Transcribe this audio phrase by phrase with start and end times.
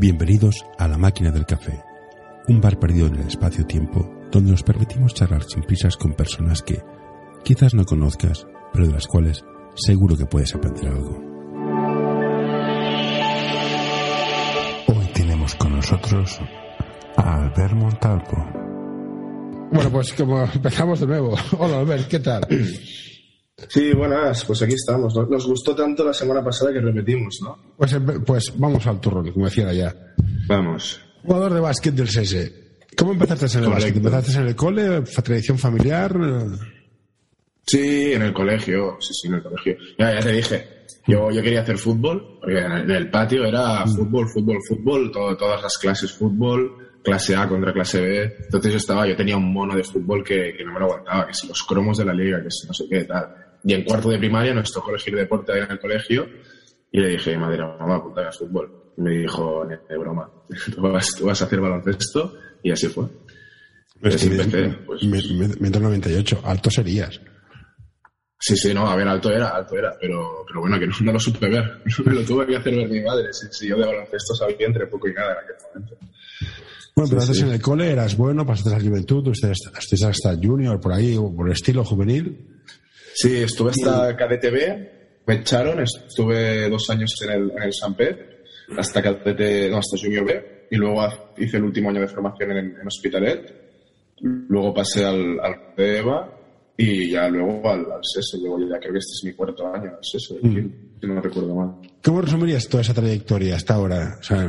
[0.00, 1.82] Bienvenidos a La Máquina del Café,
[2.46, 6.80] un bar perdido en el espacio-tiempo donde nos permitimos charlar sin prisas con personas que
[7.42, 11.20] quizás no conozcas, pero de las cuales seguro que puedes aprender algo.
[14.86, 16.38] Hoy tenemos con nosotros
[17.16, 18.46] a Albert Montalvo.
[19.72, 21.34] Bueno, pues como empezamos de nuevo.
[21.58, 22.46] Hola Albert, ¿qué tal?
[23.66, 25.14] Sí, buenas, pues aquí estamos.
[25.16, 27.58] Nos- Nos gustó tanto la semana pasada que repetimos, ¿no?
[27.76, 29.94] Pues, empe- pues vamos al turrón, como decía ya.
[30.46, 31.00] Vamos.
[31.24, 32.68] Jugador de básquet del SESE.
[32.96, 33.74] ¿Cómo empezaste en el Correcto.
[33.74, 33.96] básquet?
[33.96, 35.06] ¿Empezaste en el cole?
[35.06, 36.16] ¿Fa- ¿Tradición familiar?
[37.66, 39.76] Sí, en el colegio, sí, sí, en el colegio.
[39.98, 40.68] Ya, ya te dije,
[41.06, 45.10] yo, yo quería hacer fútbol, porque en el, en el patio era fútbol, fútbol, fútbol,
[45.12, 48.36] todo- todas las clases fútbol, clase A contra clase B.
[48.44, 51.26] Entonces yo estaba, yo tenía un mono de fútbol que, que no me lo aguantaba,
[51.26, 53.34] que si los cromos de la liga, que si no sé qué, tal.
[53.64, 56.26] Y en cuarto de primaria nos tocó elegir deporte ahí en el colegio
[56.92, 58.92] y le dije, madre, mamá, apuntar a fútbol.
[58.96, 60.30] Y me dijo, "Ni de broma,
[60.74, 63.04] tú vas, tú vas a hacer baloncesto y así fue.
[64.02, 65.02] Y así empecé, pues.
[65.02, 67.20] Me- me- Metro 98, alto serías.
[68.40, 71.12] Sí, sí, no, a ver, alto era, alto era, pero, pero bueno, que no, no
[71.12, 71.82] lo supe ver.
[72.04, 73.32] Me lo tuve que hacer ver mi madre.
[73.32, 75.96] Sí, sí, yo de baloncesto sabía entre poco y nada en aquel momento.
[76.94, 77.42] Bueno, pero Sí, antes sí.
[77.42, 81.34] en el cole eras bueno, pasaste a la juventud, estuviste hasta junior, por ahí, o
[81.34, 82.46] por el estilo juvenil.
[83.20, 88.18] Sí, estuve hasta KDTV, me echaron, estuve dos años en el, en el San Pedro,
[88.76, 91.04] hasta KDT, no, hasta Junior B, y luego
[91.36, 96.32] hice el último año de formación en, en Hospitalet, luego pasé al, al EVA
[96.76, 99.90] y ya luego al, al SESE, luego ya creo que este es mi cuarto año
[99.96, 101.74] al SESE, si no recuerdo mal.
[102.04, 104.16] ¿Cómo resumirías toda esa trayectoria hasta ahora?
[104.20, 104.48] O sea,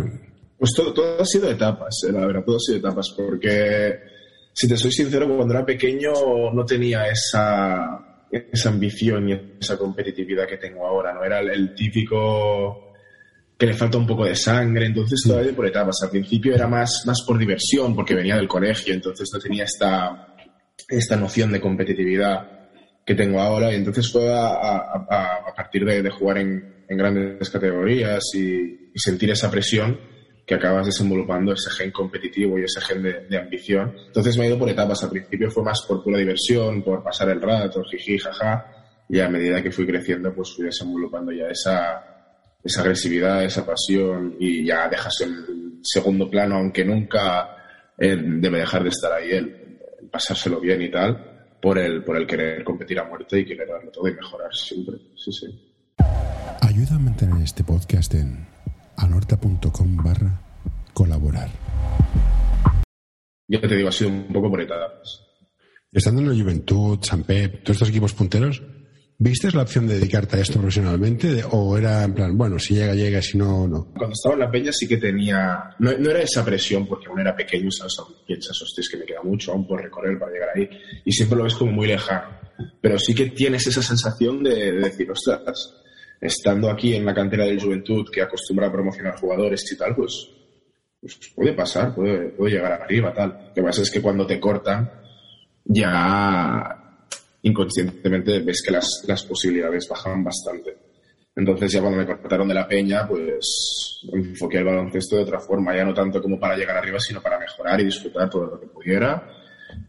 [0.59, 3.99] Pues todo, todo ha sido etapas, eh, la verdad, todo ha sido etapas, porque
[4.53, 6.11] si te soy sincero, cuando era pequeño
[6.53, 11.23] no tenía esa, esa ambición y esa competitividad que tengo ahora, ¿no?
[11.23, 12.93] Era el, típico
[13.57, 15.97] que le falta un poco de sangre, entonces ido por etapas.
[16.03, 20.35] Al principio era más, más por diversión, porque venía del colegio, entonces no tenía esta,
[20.87, 22.69] esta noción de competitividad
[23.05, 29.31] que tengo ahora y entonces fue a, partir de, jugar en, grandes categorías y sentir
[29.31, 29.99] esa presión
[30.49, 33.93] que acabas desenvolupando ese gen competitivo y ese gen de, de ambición.
[34.07, 35.03] Entonces me ha ido por etapas.
[35.03, 38.65] Al principio fue más por pura diversión, por pasar el rato, jiji, jaja.
[39.07, 42.03] Y a medida que fui creciendo, pues fui desenvolupando ya esa,
[42.63, 47.55] esa agresividad, esa pasión y ya dejas en segundo plano, aunque nunca
[47.95, 49.77] eh, debe dejar de estar ahí el
[50.11, 53.91] pasárselo bien y tal, por el, por el querer competir a muerte y querer darlo
[53.91, 54.95] todo y mejorar siempre.
[55.15, 55.75] Sí, sí.
[56.61, 58.47] Ayuda a mantener este podcast en
[58.99, 60.41] anorta.com barra
[60.93, 61.49] colaborar.
[63.47, 65.25] Ya te digo, ha sido un poco por etapas.
[65.91, 68.61] estando en la Juventud, San Pep, todos estos equipos punteros,
[69.17, 71.43] ¿viste la opción de dedicarte a esto profesionalmente?
[71.51, 73.91] ¿O era en plan, bueno, si llega, llega, si no, no?
[73.95, 75.75] Cuando estaba en la peña sí que tenía...
[75.79, 77.97] No, no era esa presión porque aún era pequeño, ¿sabes?
[77.99, 80.69] Aún piensas, hostia, es que me queda mucho aún por recorrer para llegar ahí.
[81.05, 82.37] Y siempre lo ves como muy lejano.
[82.81, 85.73] Pero sí que tienes esa sensación de, de decir, ostras,
[86.19, 90.29] estando aquí en la cantera de Juventud que acostumbra a promocionar jugadores y tal, pues,
[90.99, 93.47] pues puede pasar, puede, puede llegar arriba, tal.
[93.49, 94.89] Lo que pasa es que cuando te cortan,
[95.63, 97.05] ya
[97.43, 100.77] inconscientemente ves que las, las posibilidades bajan bastante.
[101.35, 105.75] Entonces ya cuando me cortaron de la peña, pues enfoqué el baloncesto de otra forma,
[105.75, 108.67] ya no tanto como para llegar arriba, sino para mejorar y disfrutar todo lo que
[108.67, 109.38] pudiera.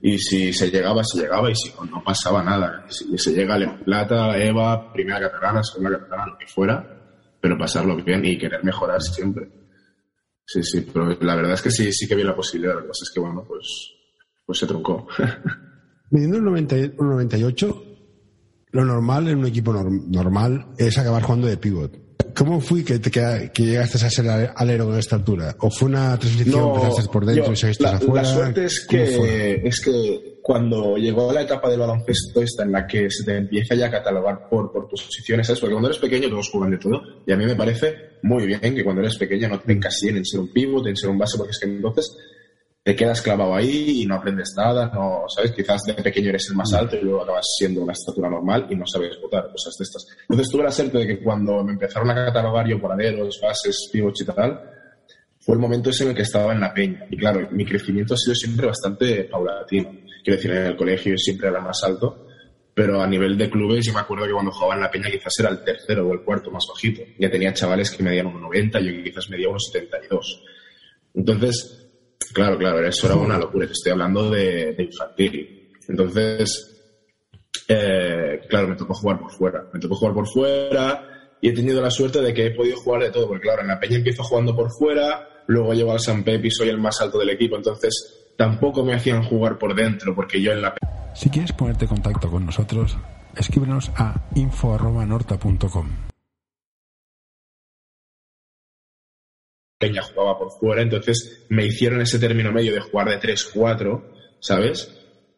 [0.02, 2.84] Y si se llegaba, se llegaba, y si no, pasaba nada.
[2.88, 7.96] Si se llega en plata, Eva, primera catalana, segunda catalana, lo que fuera, pero pasarlo
[7.96, 9.48] bien y querer mejorar siempre.
[10.46, 12.74] Sí, sí, pero la verdad es que sí, sí que vi la posibilidad.
[12.74, 13.92] Lo que pasa es que, bueno, pues,
[14.44, 15.06] pues se truncó.
[16.10, 17.84] Midiendo un 90 y- un 98,
[18.72, 21.96] lo normal en un equipo norm- normal es acabar jugando de pivot.
[22.34, 25.54] ¿Cómo fui que, te, que, que llegaste a ser ale- alero de esta altura?
[25.58, 28.22] ¿O fue una transición, empezaste por dentro yo- y seguiste la, afuera?
[28.22, 32.72] la suerte es ¿Cómo que, es que cuando llegó la etapa del baloncesto esta en
[32.72, 35.60] la que se te empieza ya a catalogar por, por posiciones, ¿sabes?
[35.60, 38.60] Porque cuando eres pequeño todos juegan de todo y a mí me parece muy bien
[38.60, 41.36] que cuando eres pequeño no te encasillen en ser un pivot, en ser un base,
[41.36, 42.16] porque es que entonces
[42.90, 45.52] te quedas clavado ahí y no aprendes nada, no, ¿sabes?
[45.52, 48.74] Quizás de pequeño eres el más alto y luego acabas siendo una estatura normal y
[48.74, 50.06] no sabes votar, cosas de estas.
[50.22, 53.88] Entonces tuve la suerte de que cuando me empezaron a catalogar yo por aleros, bases,
[53.92, 54.60] pivots y tal,
[55.38, 57.06] fue el momento ese en el que estaba en la peña.
[57.08, 59.90] Y claro, mi crecimiento ha sido siempre bastante paulatino.
[60.24, 62.26] Quiero decir, en el colegio siempre era más alto,
[62.74, 65.38] pero a nivel de clubes yo me acuerdo que cuando jugaba en la peña quizás
[65.38, 67.02] era el tercero o el cuarto más bajito.
[67.20, 70.42] Ya tenía chavales que medían unos 90, yo quizás medía unos 72.
[71.14, 71.79] Entonces,
[72.32, 73.66] claro, claro, eso era una locura.
[73.66, 75.72] Estoy hablando de, de infantil.
[75.88, 76.70] Entonces,
[77.68, 79.64] eh, claro, me tocó jugar por fuera.
[79.72, 83.02] Me tocó jugar por fuera y he tenido la suerte de que he podido jugar
[83.02, 86.22] de todo, porque claro, en la peña empiezo jugando por fuera, luego llego al San
[86.22, 90.14] Pep y soy el más alto del equipo, entonces tampoco me hacían jugar por dentro,
[90.14, 90.74] porque yo en la
[91.14, 92.96] Si quieres ponerte en contacto con nosotros,
[93.36, 95.88] escríbenos a info.norta.com.
[99.80, 104.02] peña jugaba por fuera, entonces me hicieron ese término medio de jugar de 3-4,
[104.38, 104.94] ¿sabes?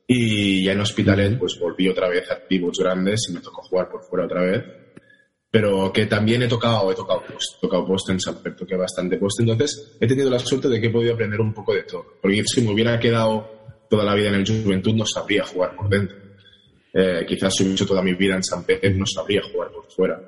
[0.07, 3.89] Y ya en Hospitalet pues volví otra vez a pivots grandes y me tocó jugar
[3.89, 4.65] por fuera otra vez.
[5.49, 8.77] Pero que también he tocado, he tocado post, he tocado post en San Pedro, toqué
[8.77, 9.41] bastante post.
[9.41, 12.05] Entonces he tenido la suerte de que he podido aprender un poco de todo.
[12.21, 13.49] Porque si me hubiera quedado
[13.89, 16.17] toda la vida en el Juventud no sabría jugar por dentro.
[16.93, 19.85] Eh, quizás si hubiera hecho toda mi vida en San Pedro no sabría jugar por
[19.93, 20.21] fuera.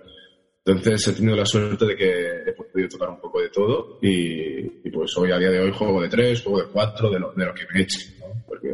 [0.67, 4.81] Entonces he tenido la suerte de que he podido tocar un poco de todo y,
[4.83, 7.33] y pues hoy a día de hoy juego de tres, juego de cuatro, de lo,
[7.33, 8.15] de lo que me eche.
[8.19, 8.43] ¿no?
[8.47, 8.69] Porque,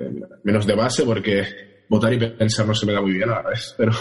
[0.44, 3.50] menos de base porque votar y pensar no se me da muy bien a la
[3.50, 3.92] vez, pero...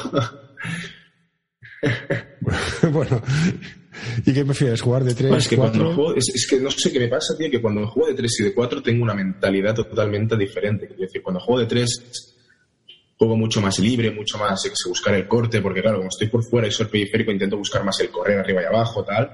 [2.91, 3.23] bueno,
[4.23, 4.81] ¿y qué prefieres?
[4.81, 5.73] ¿Jugar de 3, es que 4?
[5.73, 8.15] cuando juego, es, es, que no sé qué me pasa, tío, que cuando juego de
[8.15, 10.87] 3 y de 4 tengo una mentalidad totalmente diferente.
[10.91, 12.35] Es decir, cuando juego de 3
[13.19, 16.67] juego mucho más libre, mucho más buscar el corte, porque claro, como estoy por fuera
[16.69, 19.29] y soy periférico, intento buscar más el correr arriba y abajo, tal.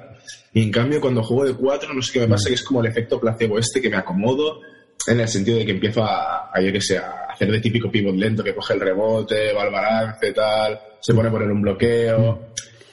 [0.54, 2.82] Y en cambio, cuando juego de 4, no sé qué me pasa, que es como
[2.82, 4.60] el efecto placebo este, que me acomodo
[5.08, 7.92] en el sentido de que empiezo a, a yo que sé, a hacer de típico
[7.92, 11.62] pivot lento que coge el rebote, va al balance, tal, se pone a poner un
[11.62, 12.48] bloqueo.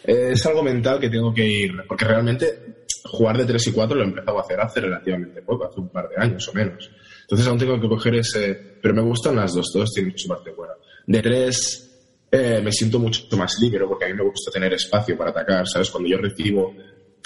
[0.05, 4.03] Es algo mental que tengo que ir, porque realmente jugar de 3 y 4 lo
[4.03, 6.91] he empezado a hacer hace relativamente poco, hace un par de años o menos.
[7.23, 8.77] Entonces aún tengo que coger ese...
[8.83, 10.75] Pero me gustan las dos, todos tienen su parte buena.
[11.07, 11.89] De 3
[12.31, 15.67] eh, me siento mucho más libre porque a mí me gusta tener espacio para atacar,
[15.69, 15.91] ¿sabes?
[15.91, 16.75] Cuando yo recibo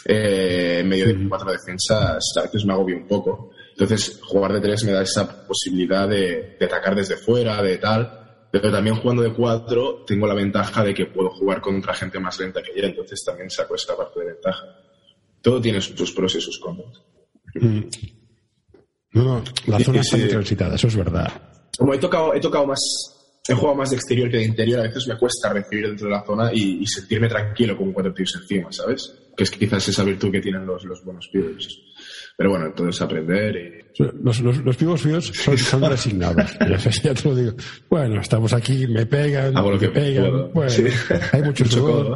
[0.05, 3.51] eh, en medio de cuatro defensas, a veces me agobio un poco.
[3.71, 8.49] Entonces, jugar de tres me da esa posibilidad de, de, atacar desde fuera, de tal.
[8.51, 12.39] Pero también jugando de cuatro tengo la ventaja de que puedo jugar contra gente más
[12.41, 14.65] lenta que yo, entonces también saco esta parte de ventaja.
[15.43, 17.03] Todo tiene sus pros y sus contras.
[17.55, 17.81] Mm.
[19.13, 21.31] No, no, la zona está muy transitada, eso es verdad.
[21.79, 22.81] Como he tocado, he tocado más,
[23.49, 26.13] he jugado más de exterior que de interior, a veces me cuesta recibir dentro de
[26.15, 29.15] la zona y, y sentirme tranquilo con cuatro tíos encima, ¿sabes?
[29.37, 31.83] Que es quizás esa virtud que tienen los, los buenos pibos.
[32.37, 34.03] Pero bueno, entonces aprender y...
[34.23, 36.45] Los, los, los pibos míos son, son resignados.
[37.03, 37.53] ya te lo digo.
[37.89, 40.25] Bueno, estamos aquí, me pegan, Hago lo que me pegan.
[40.31, 40.49] puedo.
[40.51, 40.85] Bueno, Sí.
[41.33, 42.15] hay mucho Mucho.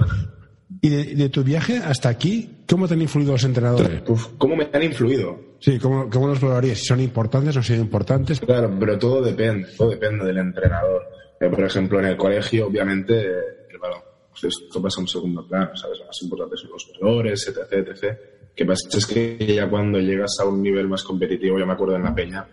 [0.83, 4.03] Y de, de tu viaje hasta aquí, ¿cómo te han influido los entrenadores?
[4.09, 5.39] Uf, ¿Cómo me han influido?
[5.61, 6.79] Sí, ¿cómo, cómo los valorarías?
[6.79, 8.41] Si son importantes, no son importantes.
[8.41, 11.03] Claro, pero todo depende, todo depende del entrenador.
[11.39, 13.21] Eh, por ejemplo, en el colegio, obviamente,
[13.69, 14.01] el balón,
[14.31, 15.99] pues esto pasa a un segundo plano, ¿sabes?
[15.99, 18.19] Lo más importante son los valores, etc, etc.
[18.57, 21.97] Que pasa es que ya cuando llegas a un nivel más competitivo, ya me acuerdo
[21.97, 22.47] en la peña,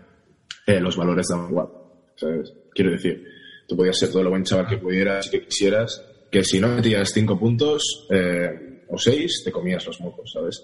[0.66, 1.68] eh, los valores dan igual,
[2.14, 2.52] ¿sabes?
[2.74, 3.24] Quiero decir,
[3.66, 6.68] tú podías ser todo lo buen chaval que pudieras y que quisieras, que si no
[6.68, 10.62] metías cinco puntos eh, o seis, te comías los mocos, ¿sabes?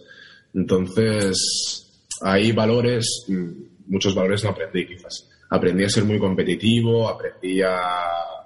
[0.54, 3.50] Entonces, hay valores, mm,
[3.86, 5.28] muchos valores no aprendí quizás.
[5.50, 7.80] Aprendí a ser muy competitivo, aprendí a,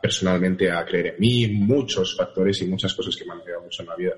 [0.01, 3.83] personalmente a creer en mí, muchos factores y muchas cosas que me han ayudado mucho
[3.83, 4.13] en la vida.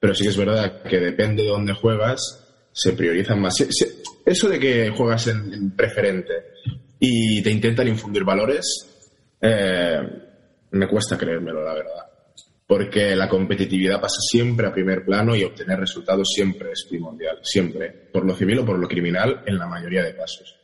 [0.00, 3.54] Pero sí que es verdad que depende de dónde juegas, se priorizan más.
[4.24, 6.32] Eso de que juegas en preferente
[6.98, 8.64] y te intentan infundir valores,
[9.40, 10.00] eh,
[10.70, 12.03] me cuesta creérmelo, la verdad.
[12.66, 18.08] Porque la competitividad pasa siempre a primer plano y obtener resultados siempre es primordial, siempre,
[18.12, 20.56] por lo civil o por lo criminal, en la mayoría de casos.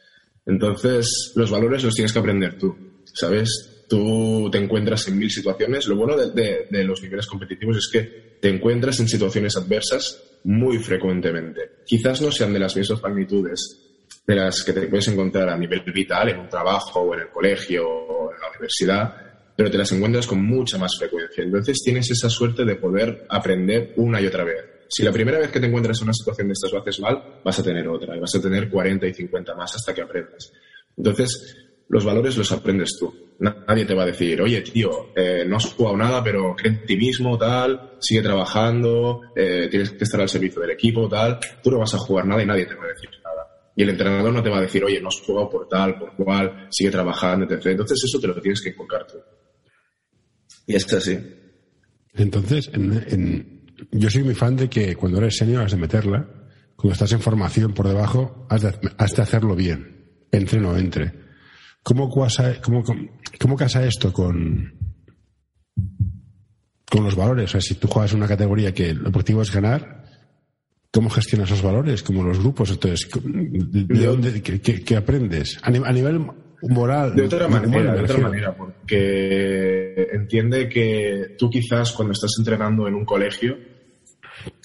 [0.46, 3.84] Entonces, los valores los tienes que aprender tú, ¿sabes?
[3.88, 5.86] Tú te encuentras en mil situaciones.
[5.86, 11.82] Lo bueno de, los niveles competitivos es que te encuentras en situaciones adversas muy frecuentemente.
[11.84, 13.90] Quizás no sean de las mismas magnitudes
[14.26, 17.28] de las que te puedes encontrar a nivel vital en un trabajo o en el
[17.30, 19.29] colegio o en la universidad,
[19.60, 21.44] pero te las encuentras con mucha más frecuencia.
[21.44, 24.64] Entonces tienes esa suerte de poder aprender una y otra vez.
[24.88, 27.40] Si la primera vez que te encuentras en una situación de estas lo haces mal,
[27.44, 30.50] vas a tener otra y vas a tener 40 y 50 más hasta que aprendas.
[30.96, 31.58] Entonces,
[31.90, 33.14] los valores los aprendes tú.
[33.38, 36.86] Nadie te va a decir, oye, tío, eh, no has jugado nada, pero cree en
[36.86, 41.38] ti mismo, tal, sigue trabajando, eh, tienes que estar al servicio del equipo, tal.
[41.62, 43.46] Tú no vas a jugar nada y nadie te va a decir nada.
[43.76, 46.16] Y el entrenador no te va a decir, oye, no has jugado por tal, por
[46.16, 47.66] cual, sigue trabajando, etc.
[47.66, 49.18] Entonces eso te lo tienes que inculcar tú.
[50.66, 51.18] Y es así.
[52.14, 53.60] Entonces, en- en-
[53.92, 56.28] yo soy muy fan de que cuando eres senior has de meterla.
[56.76, 60.06] Cuando estás en formación por debajo, has de, has de hacerlo bien.
[60.32, 61.12] Entre o no entre.
[61.82, 64.72] ¿Cómo, casa, cómo, cómo- cómo casa esto con,
[66.90, 67.44] con los valores?
[67.46, 70.04] O sea, si tú juegas una categoría que el objetivo es ganar,
[70.92, 72.02] ¿cómo gestionas esos valores?
[72.02, 72.70] Como los grupos.
[72.70, 75.58] Entonces, ¿de, de dónde, qué, qué- qué aprendes?
[75.62, 76.20] A, ni- a nivel
[76.62, 77.14] moral.
[77.14, 79.69] De otra manera, de otra manera, porque
[80.12, 83.56] entiende que tú quizás cuando estás entrenando en un colegio,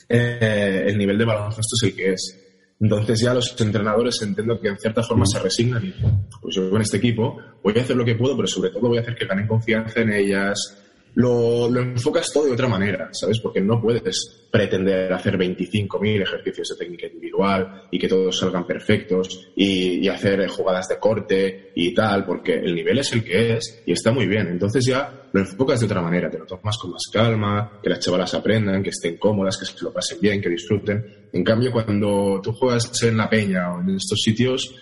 [0.07, 2.41] eh, el nivel de baloncesto es el que es.
[2.79, 5.93] Entonces ya los entrenadores entiendo que en cierta forma se resignan y
[6.41, 8.97] pues yo con este equipo voy a hacer lo que puedo, pero sobre todo voy
[8.97, 10.84] a hacer que ganen confianza en ellas,
[11.15, 13.39] lo, lo, enfocas todo de otra manera, ¿sabes?
[13.39, 19.51] Porque no puedes pretender hacer 25.000 ejercicios de técnica individual y que todos salgan perfectos
[19.55, 23.83] y, y, hacer jugadas de corte y tal, porque el nivel es el que es
[23.85, 24.47] y está muy bien.
[24.47, 27.99] Entonces ya lo enfocas de otra manera, te lo tomas con más calma, que las
[27.99, 31.27] chavalas aprendan, que estén cómodas, que se lo pasen bien, que disfruten.
[31.31, 34.73] En cambio, cuando tú juegas en la peña o en estos sitios,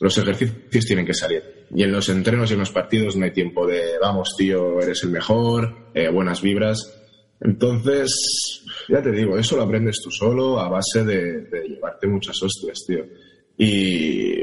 [0.00, 1.66] los ejercicios tienen que salir.
[1.74, 5.02] Y en los entrenos y en los partidos no hay tiempo de, vamos, tío, eres
[5.02, 6.94] el mejor, eh, buenas vibras.
[7.40, 12.84] Entonces, ya te digo, eso lo aprendes tú solo a base de, llevarte muchas hostias,
[12.86, 13.04] tío.
[13.56, 14.42] Y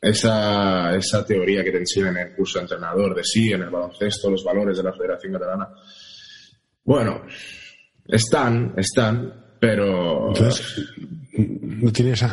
[0.00, 3.70] esa, esa teoría que te enseñan en el curso de entrenador de sí, en el
[3.70, 5.68] baloncesto, los valores de la Federación Catalana,
[6.84, 7.22] bueno,
[8.06, 10.28] están, están, pero...
[10.28, 10.84] Entonces,
[11.36, 12.22] no tienes...
[12.22, 12.32] A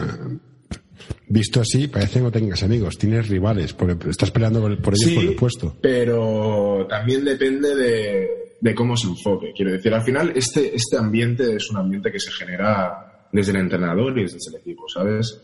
[1.34, 5.16] visto así, parece que no tengas amigos, tienes rivales, porque estás peleando por, ellos sí,
[5.16, 5.76] por el puesto.
[5.82, 8.28] Pero también depende de,
[8.62, 9.52] de, cómo se enfoque.
[9.56, 13.58] Quiero decir, al final, este, este ambiente es un ambiente que se genera desde el
[13.58, 15.42] entrenador y desde el equipo, ¿sabes?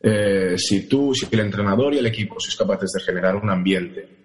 [0.00, 4.15] Eh, si tú, si el entrenador y el equipo sois capaces de generar un ambiente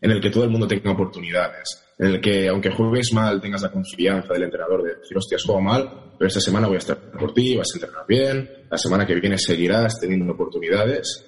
[0.00, 3.62] en el que todo el mundo tenga oportunidades, en el que, aunque juegues mal, tengas
[3.62, 6.78] la confianza del entrenador de decir, hostia, has jugado mal, pero esta semana voy a
[6.78, 11.24] estar por ti, vas a entrenar bien, la semana que viene seguirás teniendo oportunidades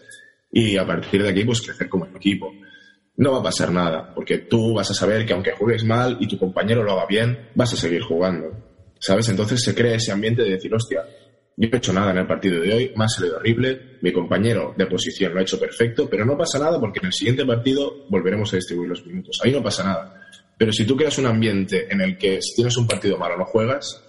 [0.53, 2.53] y a partir de aquí, pues crecer como equipo.
[3.17, 6.27] No va a pasar nada, porque tú vas a saber que aunque juegues mal y
[6.27, 8.49] tu compañero lo haga bien, vas a seguir jugando.
[8.99, 9.29] ¿Sabes?
[9.29, 11.05] Entonces se crea ese ambiente de decir, hostia,
[11.61, 14.11] yo no he hecho nada en el partido de hoy, me ha salido horrible, mi
[14.12, 17.45] compañero de posición lo ha hecho perfecto, pero no pasa nada porque en el siguiente
[17.45, 19.38] partido volveremos a distribuir los minutos.
[19.45, 20.26] Ahí no pasa nada.
[20.57, 23.45] Pero si tú creas un ambiente en el que si tienes un partido malo no
[23.45, 24.02] juegas,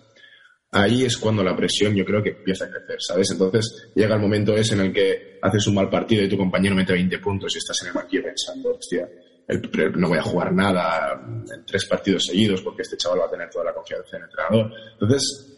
[0.71, 3.31] ahí es cuando la presión yo creo que empieza a crecer, ¿sabes?
[3.31, 6.73] Entonces llega el momento ese en el que haces un mal partido y tu compañero
[6.73, 9.09] mete 20 puntos y estás en el banquillo pensando, hostia,
[9.95, 11.21] no voy a jugar nada
[11.53, 14.29] en tres partidos seguidos porque este chaval va a tener toda la confianza en el
[14.29, 14.71] entrenador.
[14.93, 15.50] Entonces,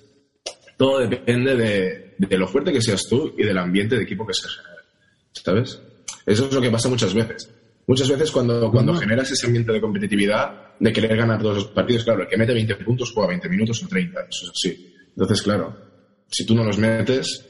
[0.77, 4.33] todo depende de, de lo fuerte que seas tú y del ambiente de equipo que
[4.33, 4.83] se genere,
[5.31, 5.81] ¿sabes?
[6.25, 7.49] Eso es lo que pasa muchas veces.
[7.85, 12.05] Muchas veces cuando, cuando generas ese ambiente de competitividad, de querer ganar todos los partidos,
[12.05, 14.95] claro, el que mete 20 puntos juega 20 minutos o 30, eso es así.
[15.09, 15.75] Entonces, claro,
[16.29, 17.45] si tú no los metes,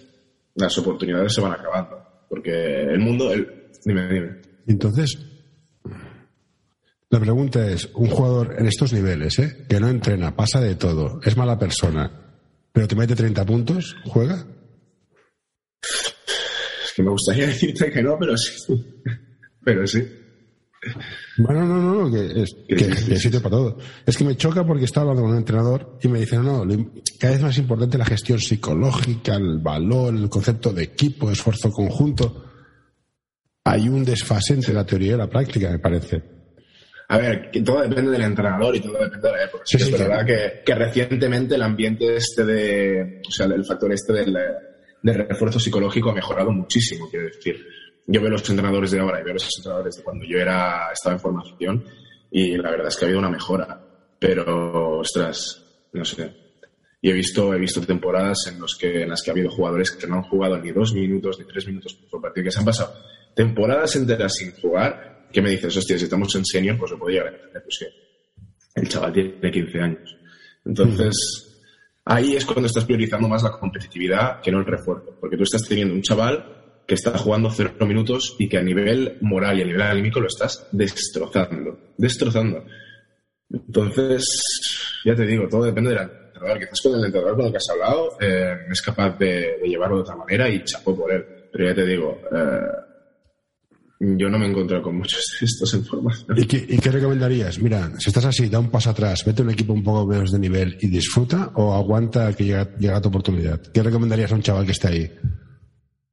[0.55, 1.97] las oportunidades se van acabando.
[2.27, 3.69] Porque el mundo, el...
[3.85, 4.41] dime, dime.
[4.65, 5.19] Entonces,
[7.09, 9.65] la pregunta es, un jugador en estos niveles, ¿eh?
[9.69, 12.22] que no entrena, pasa de todo, es mala persona,
[12.73, 14.45] pero te mete 30 puntos, ¿juega?
[15.81, 18.51] Es que me gustaría decirte que no, pero sí.
[19.63, 20.03] pero sí.
[21.37, 23.77] Bueno, no, no, no, que, es, que, que sitio para todo.
[24.05, 26.91] Es que me choca porque estaba hablando con un entrenador y me dice, no, no,
[27.19, 32.49] cada vez más importante la gestión psicológica, el valor, el concepto de equipo, esfuerzo conjunto.
[33.63, 36.21] Hay un desfase entre la teoría y la práctica, me parece.
[37.13, 39.63] A ver, que todo depende del entrenador y todo depende de la época.
[39.65, 43.91] Sí, sí, es verdad que, que, recientemente el ambiente este de, o sea, el factor
[43.91, 44.37] este del,
[45.01, 47.63] del refuerzo psicológico ha mejorado muchísimo, quiero decir
[48.05, 51.15] yo veo los entrenadores de ahora y veo los entrenadores de cuando yo era, estaba
[51.15, 51.85] en formación
[52.31, 53.79] y la verdad es que ha habido una mejora.
[54.19, 56.33] Pero, ostras, no sé.
[57.01, 59.91] Y he visto, he visto temporadas en, los que, en las que ha habido jugadores
[59.91, 62.65] que no han jugado ni dos minutos, ni tres minutos por partido, que se han
[62.65, 62.93] pasado
[63.35, 67.21] temporadas enteras sin jugar, que me dices, hostia, si estamos en senior, pues lo podía
[67.21, 70.17] entender, pues que el chaval tiene 15 años.
[70.63, 71.15] Entonces,
[72.05, 75.63] ahí es cuando estás priorizando más la competitividad que no el refuerzo, porque tú estás
[75.67, 79.65] teniendo un chaval que está jugando cero minutos y que a nivel moral y a
[79.65, 81.79] nivel anímico lo estás destrozando.
[81.97, 82.65] Destrozando.
[83.49, 84.25] Entonces,
[85.05, 86.59] ya te digo, todo depende del entrenador.
[86.59, 89.97] Quizás con el entrenador con el que has hablado eh, es capaz de, de, llevarlo
[89.97, 91.25] de otra manera y chapó por él.
[91.51, 92.92] Pero ya te digo, eh,
[94.17, 96.37] yo no me he encontrado con muchos de estos en formación.
[96.37, 97.59] ¿Y qué, ¿Y qué, recomendarías?
[97.59, 100.31] Mira, si estás así, da un paso atrás, vete a un equipo un poco menos
[100.31, 103.61] de nivel y disfruta o aguanta que llega, llega tu oportunidad.
[103.73, 105.11] ¿Qué recomendarías a un chaval que esté ahí?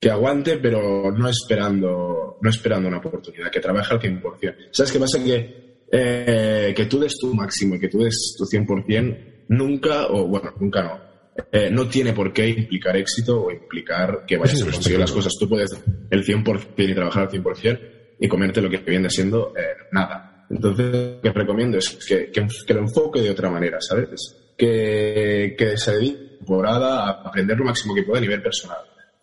[0.01, 4.69] que aguante, pero no esperando, no esperando una oportunidad, que trabaje al 100%.
[4.73, 5.23] ¿Sabes qué pasa?
[5.23, 10.27] Que, eh, que tú des tu máximo y que tú des tu 100%, nunca, o
[10.27, 11.10] bueno, nunca no,
[11.53, 15.37] eh, no tiene por qué implicar éxito o implicar que vayas a conseguir las cosas.
[15.39, 15.71] Tú puedes
[16.11, 17.81] el 100% y trabajar al 100%
[18.19, 20.47] y comerte lo que viene siendo eh, nada.
[20.51, 24.37] Entonces, lo que recomiendo es que, que, que, lo enfoque de otra manera, ¿sabes?
[24.57, 28.79] Que, que se dedique temporada a aprender lo máximo que pueda a nivel personal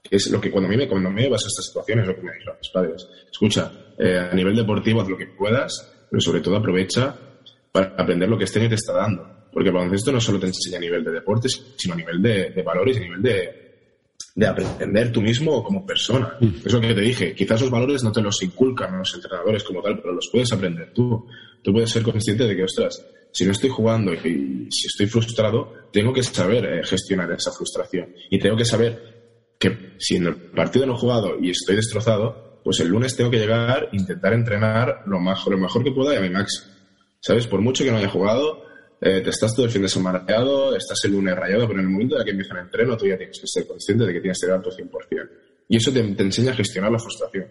[0.10, 2.22] es lo que cuando a mí me, cuando me vas a estas situaciones, lo que
[2.22, 3.08] me dijeron mis padres.
[3.32, 7.16] Escucha, eh, a nivel deportivo haz lo que puedas, pero sobre todo aprovecha
[7.72, 9.37] para aprender lo que este año te está dando.
[9.58, 12.52] Porque el baloncesto no solo te enseña a nivel de deportes, sino a nivel de,
[12.52, 16.38] de valores, a nivel de, de aprender tú mismo como persona.
[16.64, 17.34] Es lo que te dije.
[17.34, 20.94] Quizás los valores no te los inculcan los entrenadores como tal, pero los puedes aprender
[20.94, 21.26] tú.
[21.64, 25.74] Tú puedes ser consciente de que, ostras, si no estoy jugando y si estoy frustrado,
[25.92, 28.14] tengo que saber eh, gestionar esa frustración.
[28.30, 32.62] Y tengo que saber que si en el partido no he jugado y estoy destrozado,
[32.64, 36.18] pues el lunes tengo que llegar, intentar entrenar lo mejor, lo mejor que pueda y
[36.18, 36.76] a mi máximo.
[37.22, 37.48] ¿Sabes?
[37.48, 38.67] Por mucho que no haya jugado,
[39.00, 41.86] eh, te estás todo el fin de semana rayado, estás el lunes rayado, pero en
[41.86, 44.22] el momento de que empieza el entreno, tú ya tienes que ser consciente de que
[44.22, 45.30] tienes que dar tu 100%.
[45.70, 47.48] Y eso te, enseña a gestionar la frustración.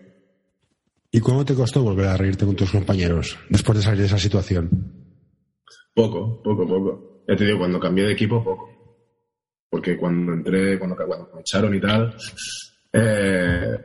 [1.12, 4.18] ¿Y cómo te costó volver a reírte con tus compañeros después de salir de esa
[4.18, 4.70] situación?
[5.94, 7.22] Poco, poco, poco.
[7.28, 8.70] Ya te digo, cuando cambié de equipo, poco.
[9.70, 12.16] Porque cuando entré, cuando, cuando me echaron y tal,
[12.92, 13.78] eh,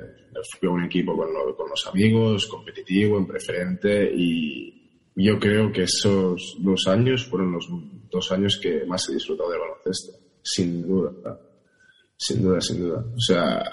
[0.59, 4.80] fui a un equipo con, con los amigos, competitivo, en preferente y,
[5.15, 7.67] yo creo que esos dos años fueron los
[8.09, 11.39] dos años que más he disfrutado del baloncesto, sin duda,
[12.17, 13.05] sin duda, sin duda.
[13.15, 13.63] O sea,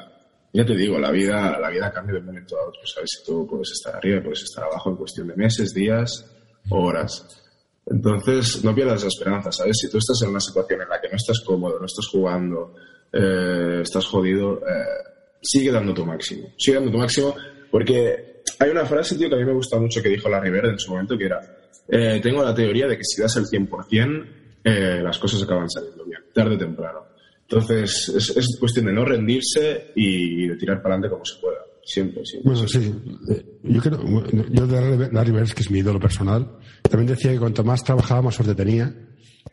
[0.53, 3.11] ya te digo, la vida, la vida cambia de un momento a otro, ¿sabes?
[3.19, 6.25] Si tú puedes estar arriba, puedes estar abajo en cuestión de meses, días
[6.71, 7.45] horas.
[7.87, 9.79] Entonces, no pierdas la esperanza, ¿sabes?
[9.79, 12.75] Si tú estás en una situación en la que no estás cómodo, no estás jugando,
[13.13, 15.09] eh, estás jodido, eh,
[15.41, 16.49] sigue dando tu máximo.
[16.59, 17.35] Sigue dando tu máximo
[17.71, 20.69] porque hay una frase, tío, que a mí me gusta mucho que dijo la Rivera
[20.69, 21.41] en su momento, que era,
[21.89, 24.27] eh, tengo la teoría de que si das el 100%,
[24.65, 27.01] eh, las cosas acaban saliendo bien, tarde o temprano.
[27.49, 31.59] Entonces, es, cuestión de no rendirse y de tirar para adelante como se pueda.
[31.83, 32.53] Siempre, siempre.
[32.53, 32.95] Bueno, sí.
[33.31, 37.39] Eh, yo creo, yo de Larry Bird, que es mi ídolo personal, también decía que
[37.39, 38.95] cuanto más trabajaba, más suerte tenía.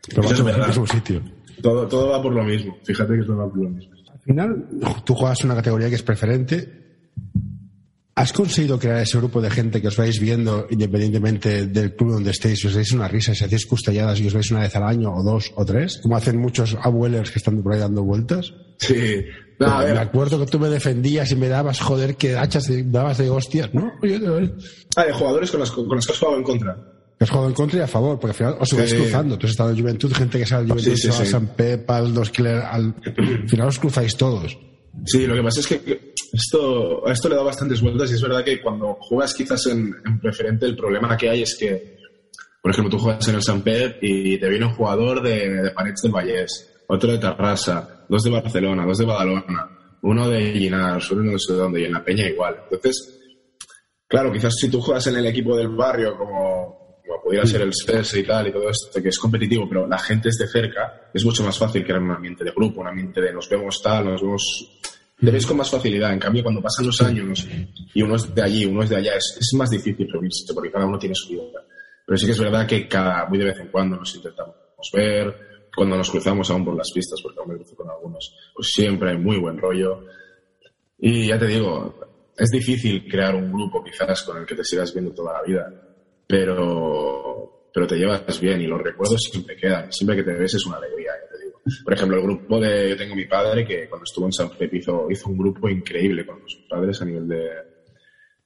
[0.10, 1.22] Pero Eso es el mismo sitio.
[1.62, 2.78] Todo, todo va por lo mismo.
[2.84, 3.94] Fíjate que todo va por lo mismo.
[4.12, 4.68] Al final,
[5.06, 6.85] tú juegas una categoría que es preferente
[8.18, 12.32] ¿Has conseguido crear ese grupo de gente que os vais viendo independientemente del club donde
[12.32, 12.64] estéis?
[12.64, 13.36] ¿Os dais una risa?
[13.36, 16.00] ¿Si hacéis custelladas y os veis una vez al año o dos o tres?
[16.02, 18.54] Como hacen muchos abuelos que están por ahí dando vueltas.
[18.78, 19.26] Sí.
[19.60, 23.74] me acuerdo que tú me defendías y me dabas, joder, que hachas, dabas de hostias,
[23.74, 23.92] ¿no?
[24.96, 26.78] ah, de jugadores con los, con los que has jugado en contra.
[27.20, 29.38] Has jugado en contra y a favor, porque al final os vais cruzando.
[29.38, 32.14] Tú has estado en Juventud, gente que sale al Juventud, sí, a San Pep, al
[32.14, 32.48] Dos al...
[32.48, 34.58] al final os cruzáis todos.
[35.06, 38.22] Sí, lo que pasa es que esto, a esto le da bastantes vueltas y es
[38.22, 41.98] verdad que cuando juegas quizás en, preferente el problema que hay es que,
[42.62, 45.72] por ejemplo, tú juegas en el San Pep y te viene un jugador de, de
[45.72, 49.70] Parets del Vallés, otro de Tarrasa, dos de Barcelona, dos de Badalona,
[50.02, 52.58] uno de Llinars, uno no sé dónde, y en la Peña igual.
[52.64, 53.20] Entonces,
[54.08, 57.74] claro, quizás si tú juegas en el equipo del barrio como, como pudiera ser el
[57.74, 61.10] SES y tal y todo esto, que es competitivo, pero la gente es de cerca,
[61.14, 64.06] es mucho más fácil crear un ambiente de grupo, un ambiente de nos vemos tal,
[64.06, 64.80] nos vemos
[65.20, 66.14] debes con más facilidad.
[66.14, 67.48] En cambio, cuando pasan los años
[67.94, 70.86] y uno es de allí, uno es de allá, es, más difícil reunirse porque cada
[70.86, 71.44] uno tiene su vida.
[72.06, 74.56] Pero sí que es verdad que cada, muy de vez en cuando nos intentamos
[74.94, 75.36] ver,
[75.76, 79.12] cuando nos cruzamos aún por las pistas, porque aún me cruzo con algunos, pues siempre
[79.12, 80.06] hay muy buen rollo.
[81.00, 81.96] Y ya te digo,
[82.38, 85.72] es difícil crear un grupo quizás con el que te sigas viendo toda la vida,
[86.28, 89.92] pero, pero te llevas bien y los recuerdos siempre quedan.
[89.92, 91.05] Siempre que te ves es una alegría.
[91.84, 92.90] Por ejemplo, el grupo de.
[92.90, 96.48] Yo tengo mi padre que cuando estuvo en San Felipe hizo, un grupo increíble con
[96.48, 97.50] sus padres a nivel de,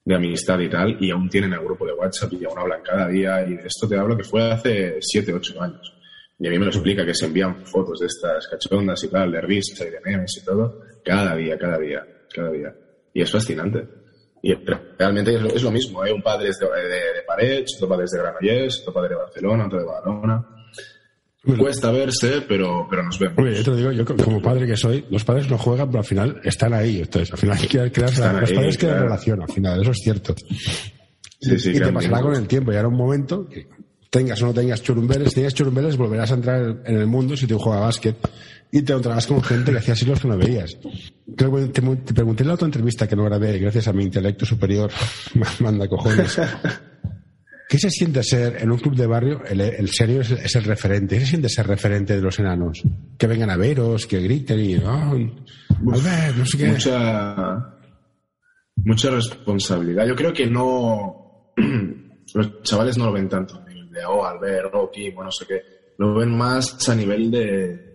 [0.02, 3.08] de amistad y tal, y aún tienen el grupo de WhatsApp y aún hablan cada
[3.08, 3.46] día.
[3.46, 5.94] Y de esto te hablo que fue hace 7, 8 años.
[6.38, 9.30] Y a mí me lo explica que se envían fotos de estas cachondas y tal,
[9.32, 12.74] de risa y de memes y todo, cada día, cada día, cada día.
[13.12, 13.86] Y es fascinante.
[14.42, 16.10] Y realmente es lo, mismo, ¿eh?
[16.10, 19.66] Un padre de, de, de Parets, otro padre es de Granollers, otro padre de Barcelona,
[19.66, 20.59] otro de Badalona
[21.42, 23.36] Cuesta verse, pero, pero nos vemos.
[23.36, 26.04] yo te lo digo, yo como padre que soy, los padres no juegan, pero al
[26.04, 27.00] final están ahí.
[27.00, 30.34] Entonces, al final hay que crear, los padres crean relación, al final, eso es cierto.
[31.40, 33.68] Sí, sí, y te pasará con el tiempo, y ahora un momento que
[34.10, 37.46] tengas o no tengas churumbeles, si tienes churumbeles volverás a entrar en el mundo si
[37.46, 38.16] te juega básquet
[38.70, 40.76] y te encontrarás con gente que hacía siglos que no veías.
[41.36, 44.04] Creo que te, te pregunté en la otra entrevista que no grabé, gracias a mi
[44.04, 44.90] intelecto superior,
[45.60, 46.38] manda cojones.
[47.70, 49.44] ¿Qué se siente ser en un club de barrio?
[49.44, 51.14] El, serio es, el referente.
[51.14, 52.82] ¿Qué se siente ser referente de los enanos?
[53.16, 54.74] Que vengan a veros, que griten y.
[54.78, 55.16] Oh,
[55.80, 56.66] no sé qué.
[56.66, 57.78] Mucha,
[58.74, 60.04] mucha responsabilidad.
[60.04, 61.52] Yo creo que no.
[62.34, 65.46] los chavales no lo ven tanto a nivel de, oh, Albert, Rocky, bueno, no sé
[65.46, 65.62] qué.
[65.98, 67.90] Lo ven más a nivel de,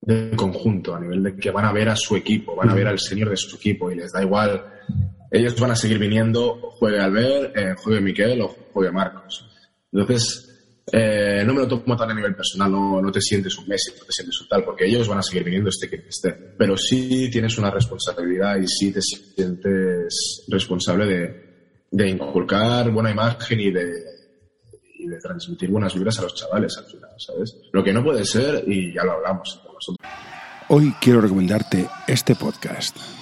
[0.00, 2.86] de conjunto, a nivel de que van a ver a su equipo, van a ver
[2.86, 4.64] al señor de su equipo y les da igual
[5.32, 9.48] ellos van a seguir viniendo, juegue Albert, eh, juegue Miquel o juegue Marcos.
[9.90, 13.66] Entonces, eh, no me lo tomo tan a nivel personal, no, no te sientes un
[13.66, 16.32] Messi, no te sientes un tal, porque ellos van a seguir viniendo este que esté.
[16.32, 23.58] Pero sí tienes una responsabilidad y sí te sientes responsable de, de inculcar buena imagen
[23.58, 23.90] y de,
[24.98, 27.56] y de transmitir buenas vibras a los chavales al final, ¿sabes?
[27.72, 29.96] Lo que no puede ser, y ya lo hablamos nosotros
[30.68, 33.21] Hoy quiero recomendarte este podcast.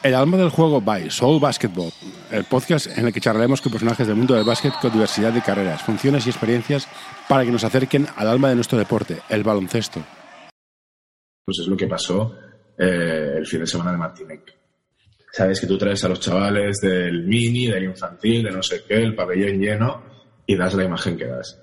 [0.00, 1.90] El alma del juego by Soul Basketball,
[2.30, 5.42] el podcast en el que charlaremos con personajes del mundo del básquet con diversidad de
[5.42, 6.86] carreras, funciones y experiencias
[7.28, 10.00] para que nos acerquen al alma de nuestro deporte, el baloncesto.
[11.44, 12.32] Pues es lo que pasó
[12.78, 14.52] eh, el fin de semana de Martinique.
[15.32, 19.02] Sabes que tú traes a los chavales del mini, del infantil, de no sé qué,
[19.02, 20.04] el pabellón lleno
[20.46, 21.60] y das la imagen que das.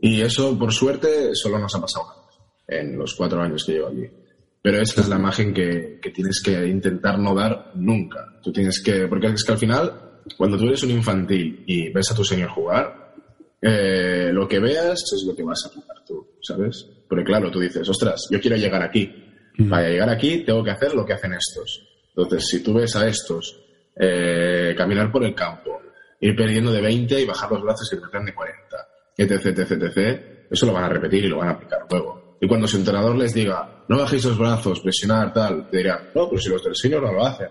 [0.00, 2.26] Y eso, por suerte, solo nos ha pasado
[2.66, 4.21] en los cuatro años que llevo aquí.
[4.62, 8.38] Pero esa es la imagen que, tienes que intentar no dar nunca.
[8.40, 9.92] Tú tienes que, porque es que al final,
[10.36, 13.14] cuando tú eres un infantil y ves a tu señor jugar,
[13.60, 16.86] eh, lo que veas es lo que vas a jugar tú, ¿sabes?
[17.08, 19.12] Porque claro, tú dices, ostras, yo quiero llegar aquí.
[19.58, 19.68] Mm.
[19.68, 21.84] Para llegar aquí tengo que hacer lo que hacen estos.
[22.14, 23.60] Entonces, si tú ves a estos
[23.96, 25.80] eh, caminar por el campo,
[26.20, 30.46] ir perdiendo de 20 y bajar los brazos y meter de 40, etc, etc, etc,
[30.50, 32.21] eso lo van a repetir y lo van a aplicar luego.
[32.42, 36.28] Y cuando su entrenador les diga, no bajéis los brazos, presionar, tal, te dirán, no,
[36.28, 37.46] pero si los del senior no lo hacen.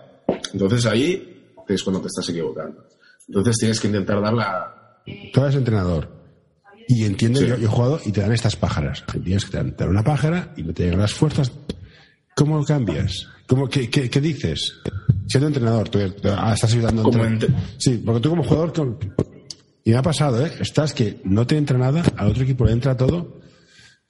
[0.52, 2.84] Entonces ahí es cuando te estás equivocando.
[3.26, 5.00] Entonces tienes que intentar dar la...
[5.32, 6.10] Tú eres entrenador.
[6.88, 9.02] Y entiendo, yo, he jugado y te dan estas pájaras.
[9.24, 11.50] Tienes que dar una pájara y no te llegan las fuerzas.
[12.36, 13.26] ¿Cómo lo cambias?
[13.46, 14.74] ¿Cómo, qué, qué, dices?
[15.26, 17.38] Siendo entrenador, tú ah, estás ayudando a
[17.78, 18.98] Sí, porque tú como jugador...
[19.84, 20.52] Y me ha pasado, ¿eh?
[20.60, 23.41] Estás que no te entra nada, al otro equipo le entra todo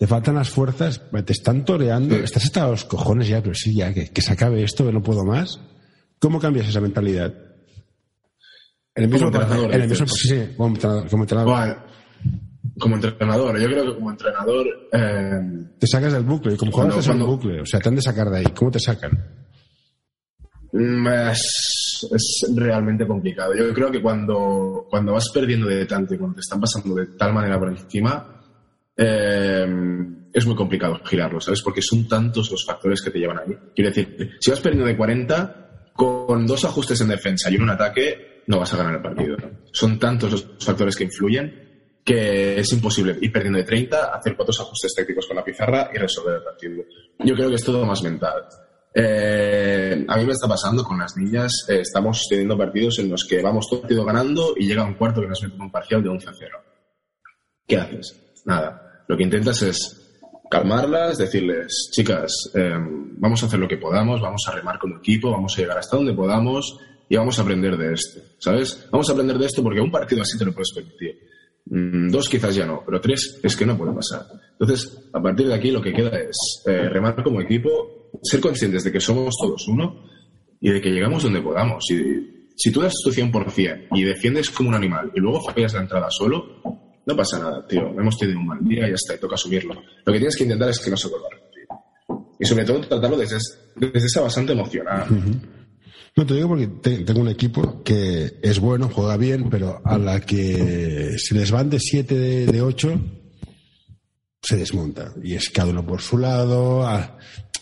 [0.02, 3.94] te faltan las fuerzas, te están toreando, estás hasta los cojones ya, pero sí, ya,
[3.94, 5.60] que, se acabe esto, que no puedo más.
[6.18, 7.32] ¿Cómo cambias esa mentalidad?
[8.96, 9.72] En el mismo como entrenador.
[9.72, 11.08] En el mismo, sí, sí, como entrenador.
[11.08, 11.76] Como entrenador.
[12.80, 14.66] como entrenador, yo creo que como entrenador.
[14.92, 15.40] Eh,
[15.78, 18.02] te sacas del bucle, como jugador estás en el bucle, o sea, te han de
[18.02, 18.46] sacar de ahí.
[18.56, 19.12] ¿Cómo te sacan?
[20.72, 23.54] Mm, es, es, realmente complicado.
[23.54, 27.06] Yo creo que cuando, cuando vas perdiendo de tanto y cuando te están pasando de
[27.16, 28.41] tal manera por encima,
[28.96, 29.66] eh,
[30.32, 31.62] es muy complicado girarlo, ¿sabes?
[31.62, 33.56] Porque son tantos los factores que te llevan ahí.
[33.74, 38.42] Quiero decir, si vas perdiendo de 40, con dos ajustes en defensa y un ataque,
[38.46, 39.36] no vas a ganar el partido.
[39.72, 41.70] Son tantos los factores que influyen
[42.04, 45.98] que es imposible ir perdiendo de 30, hacer cuatro ajustes técnicos con la pizarra y
[45.98, 46.84] resolver el partido.
[47.20, 48.44] Yo creo que es todo más mental.
[48.94, 53.24] Eh, a mí me está pasando con las niñas, eh, estamos teniendo partidos en los
[53.24, 56.02] que vamos todo el partido ganando y llega un cuarto que nos mete un parcial
[56.02, 56.58] de 11 a 0.
[57.66, 58.21] ¿Qué haces?
[58.44, 59.04] Nada.
[59.08, 60.02] Lo que intentas es
[60.50, 65.30] calmarlas, decirles, chicas, em, vamos a hacer lo que podamos, vamos a remar como equipo,
[65.30, 66.78] vamos a llegar hasta donde podamos
[67.08, 68.86] y vamos a aprender de esto, ¿sabes?
[68.90, 71.18] Vamos a aprender de esto porque un partido así te lo puedes permitir.
[71.66, 74.26] Mm, dos quizás ya no, pero tres es que no puede pasar.
[74.52, 78.84] Entonces, a partir de aquí lo que queda es eh, remar como equipo, ser conscientes
[78.84, 80.04] de que somos todos uno
[80.60, 81.90] y de que llegamos donde podamos.
[81.90, 85.80] Y si tú das tu 100% y defiendes como un animal y luego fallas la
[85.80, 87.88] entrada solo, no pasa nada, tío.
[87.98, 89.74] Hemos tenido un mal día y ya está, y toca asumirlo.
[89.74, 91.66] Lo que tienes que intentar es que no se vuelva a repetir.
[92.38, 93.38] Y sobre todo tratarlo desde,
[93.76, 95.06] desde esa bastante emocional.
[96.14, 100.20] No te digo porque tengo un equipo que es bueno, juega bien, pero a la
[100.20, 103.00] que se les van de 7 de 8,
[104.42, 105.12] se desmonta.
[105.22, 106.86] Y es cada uno por su lado.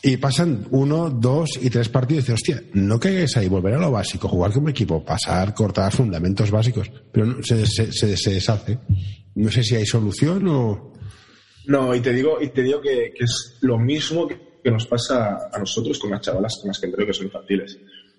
[0.03, 3.79] Y pasan uno, dos y tres partidos y dices, hostia, no caigas ahí, volver a
[3.79, 6.91] lo básico, jugar como equipo, pasar, cortar fundamentos básicos.
[7.13, 8.79] Pero se, se, se deshace.
[9.41, 10.93] No sé si hay solución o.
[11.67, 14.39] No, y te digo, y te digo que, es lo mismo que,
[14.71, 17.79] nos pasa a nosotros con las chavalas con las que entreno que son infantiles.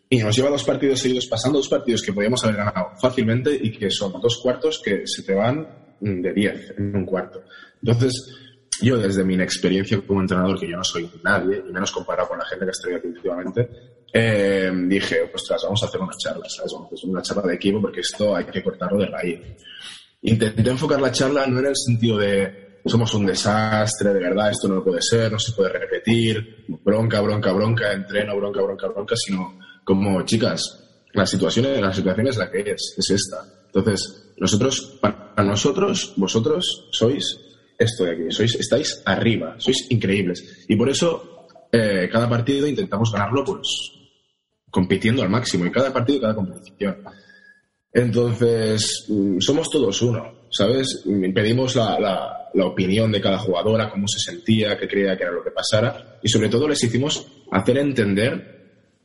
[0.10, 3.72] Y nos lleva dos partidos seguidos pasando, dos partidos que podíamos haber ganado fácilmente y
[3.72, 5.68] que son dos cuartos que se te van
[6.00, 7.44] de diez en un cuarto.
[7.84, 8.36] Entonces,
[8.82, 12.40] yo desde mi inexperiencia como entrenador, que yo no soy nadie, y menos comparado con
[12.40, 13.70] la gente que estoy aquí últimamente,
[14.12, 16.74] eh, dije, ostras, vamos a hacer una charla, ¿sabes?
[17.04, 19.40] Una charla de equipo porque esto hay que cortarlo de raíz
[20.22, 24.68] intenté enfocar la charla no en el sentido de somos un desastre, de verdad, esto
[24.68, 29.60] no puede ser, no se puede repetir, bronca, bronca, bronca, entreno, bronca, bronca, bronca, sino
[29.84, 33.44] como, chicas, la situación, la situación es la que es, es esta.
[33.68, 37.40] Entonces, nosotros, para nosotros, vosotros sois
[37.78, 40.66] esto de aquí, sois, estáis arriba, sois increíbles.
[40.68, 43.68] Y por eso, eh, cada partido intentamos ganarlo, pues,
[44.70, 46.98] compitiendo al máximo, y cada partido, cada competición.
[47.94, 51.04] Entonces, mm, somos todos uno, ¿sabes?
[51.34, 55.44] Pedimos la, la, opinión de cada jugadora, cómo se sentía, qué creía que era lo
[55.44, 58.62] que pasara, y sobre todo les hicimos hacer entender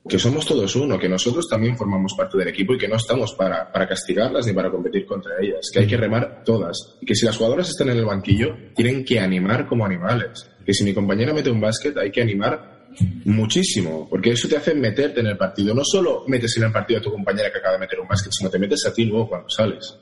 [0.08, 3.32] que somos todos uno, que nosotros también formamos parte del equipo y que no estamos
[3.32, 6.96] para, para castigarlas ni para competir contra ellas, que hay que remar todas.
[7.00, 10.48] Y que si las jugadoras están en el banquillo, tienen que animar como animales.
[10.64, 12.75] Que si mi compañera mete un básquet, hay que animar
[13.24, 15.74] muchísimo, porque eso te hace meterte en el partido.
[15.74, 18.32] No solo metes en el partido a tu compañera que acaba de meter un básquet,
[18.32, 19.96] sino te metes a ti luego cuando sales.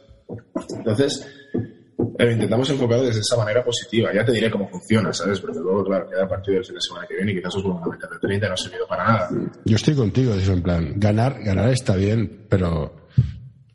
[0.76, 1.26] Entonces,
[2.16, 4.12] pero intentamos enfocarlo desde esa manera positiva.
[4.14, 5.40] Ya te diré cómo funciona, ¿sabes?
[5.40, 7.84] Porque luego, claro, queda partido el fin de semana que viene y quizás os vuelvan
[7.84, 9.30] a meter de 30 y no ha servido para nada.
[9.64, 13.08] Yo estoy contigo, dice en plan, ganar, ganar está bien, pero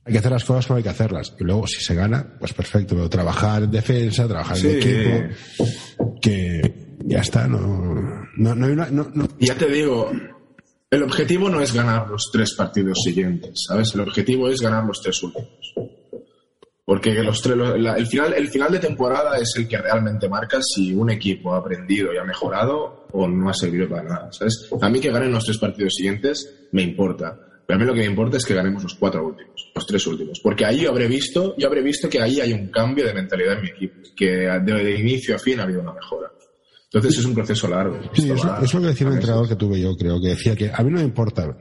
[0.05, 1.36] hay que hacer las cosas como hay que hacerlas.
[1.39, 2.95] Y luego, si se gana, pues perfecto.
[2.95, 8.89] Pero trabajar en defensa, trabajar en equipo, que ya está, no, no, no hay una,
[8.89, 9.07] no.
[9.39, 10.12] Ya te digo,
[10.89, 13.93] el objetivo no es ganar los tres partidos siguientes, ¿sabes?
[13.93, 15.73] El objetivo es ganar los tres últimos.
[16.85, 20.59] Porque los tres, la- el, final, el final de temporada es el que realmente marca
[20.62, 24.67] si un equipo ha aprendido y ha mejorado o no ha servido para nada, ¿sabes?
[24.81, 27.38] A mí que ganen los tres partidos siguientes me importa.
[27.67, 30.07] Pero a mí lo que me importa es que ganemos los cuatro últimos, los tres
[30.07, 30.39] últimos.
[30.39, 33.57] Porque ahí yo habré visto, yo habré visto que ahí hay un cambio de mentalidad
[33.57, 36.31] en mi equipo, que de inicio a fin ha habido una mejora.
[36.91, 37.99] Entonces es un proceso largo.
[38.13, 40.56] Sí, eso, va- es lo que decía un entrenador que tuve yo, creo, que decía
[40.56, 41.56] que a mí no me importa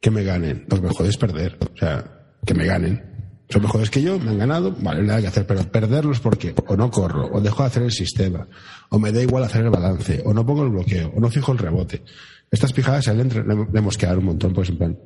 [0.00, 1.58] que me ganen, lo que me jode es perder.
[1.74, 3.12] O sea, que me ganen.
[3.48, 6.76] Son mejores que yo, me han ganado, vale, nada que hacer, pero perderlos porque o
[6.76, 8.46] no corro, o dejo de hacer el sistema,
[8.90, 11.52] o me da igual hacer el balance, o no pongo el bloqueo, o no fijo
[11.52, 12.02] el rebote.
[12.50, 14.98] Estas pijadas entre- le le hemos quedado un montón, pues en plan,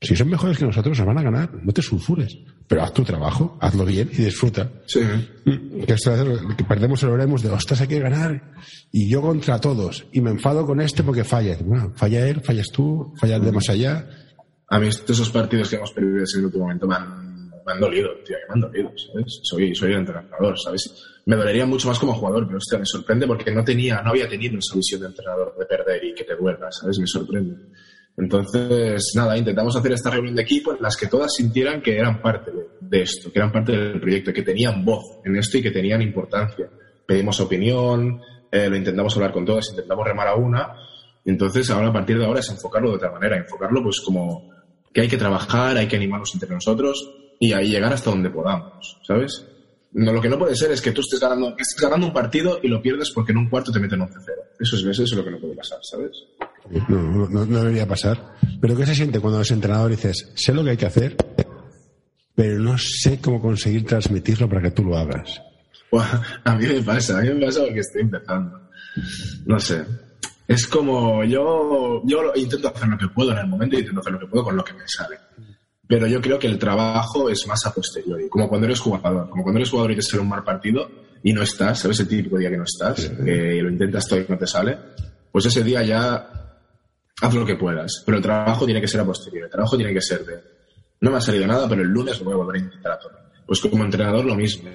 [0.00, 3.02] si son mejores que nosotros, nos van a ganar, no te sulfures, pero haz tu
[3.02, 4.70] trabajo, hazlo bien y disfruta.
[4.86, 5.00] Sí.
[5.44, 5.96] Mm, Que,
[6.56, 8.52] que perdemos el oremos de, ostras, hay que ganar.
[8.92, 10.06] Y yo contra todos.
[10.12, 11.56] Y me enfado con este porque falla.
[11.64, 14.08] Bueno, falla él, fallas tú, falla el de más allá.
[14.68, 17.80] A mí esos partidos que hemos perdido en el último momento me han, me han
[17.80, 19.40] dolido, tío, me han dolido, ¿sabes?
[19.42, 20.92] Soy, soy el entrenador, ¿sabes?
[21.24, 24.28] Me dolería mucho más como jugador, pero hostia, me sorprende porque no tenía, no había
[24.28, 26.98] tenido esa visión de entrenador de perder y que te duerda, ¿sabes?
[26.98, 27.56] Me sorprende.
[28.18, 32.20] Entonces, nada, intentamos hacer esta reunión de equipo en las que todas sintieran que eran
[32.20, 32.50] parte
[32.80, 36.02] de, esto, que eran parte del proyecto, que tenían voz en esto y que tenían
[36.02, 36.68] importancia.
[37.06, 40.74] Pedimos opinión, eh, lo intentamos hablar con todas, intentamos remar a una.
[41.24, 44.50] Entonces, ahora a partir de ahora es enfocarlo de otra manera, enfocarlo pues como
[44.92, 48.98] que hay que trabajar, hay que animarnos entre nosotros y ahí llegar hasta donde podamos,
[49.06, 49.46] ¿sabes?
[49.92, 52.58] No, lo que no puede ser es que tú estés ganando, estés ganando un partido
[52.62, 54.10] y lo pierdes porque en un cuarto te meten 11-0.
[54.58, 56.12] Eso es, eso es lo que no puede pasar, ¿sabes?
[56.88, 58.34] No, no, no- debería pasar.
[58.60, 61.16] Pero ¿qué se siente cuando los entrenadores dices, sé lo que hay que hacer,
[62.34, 65.40] pero no sé cómo conseguir transmitirlo para que tú lo hagas?
[66.44, 68.60] A mí me pasa, a mí me pasa porque estoy empezando.
[69.46, 69.84] No sé.
[70.46, 74.12] Es como yo, yo intento hacer lo que puedo en el momento y intento hacer
[74.12, 75.16] lo que puedo con lo que me sale.
[75.86, 79.30] Pero yo creo que el trabajo es más a posteriori, como cuando eres jugador.
[79.30, 80.90] Como cuando eres jugador y te sale un mal partido
[81.22, 82.00] y no estás, ¿sabes?
[82.00, 84.76] El típico día que no estás, que lo intentas todo y no te sale.
[85.32, 86.30] Pues ese día ya
[87.20, 88.02] haz lo que puedas.
[88.04, 89.44] Pero el trabajo tiene que ser a posteriori.
[89.44, 90.58] El trabajo tiene que ser de
[91.00, 92.98] no me ha salido nada, pero el lunes lo voy a volver a intentar a
[92.98, 93.12] todo.
[93.46, 94.68] Pues como entrenador lo mismo.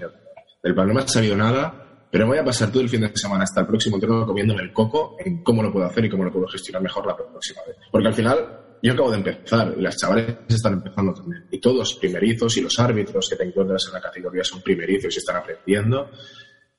[0.63, 3.11] El plan no me ha salido nada, pero voy a pasar todo el fin de
[3.15, 6.23] semana hasta el próximo entreno comiéndome el coco en cómo lo puedo hacer y cómo
[6.23, 7.75] lo puedo gestionar mejor la próxima vez.
[7.91, 8.37] Porque al final
[8.81, 11.45] yo acabo de empezar las chavales están empezando también.
[11.51, 15.17] Y todos primerizos y los árbitros que te encuentras en la categoría son primerizos y
[15.19, 16.09] están aprendiendo.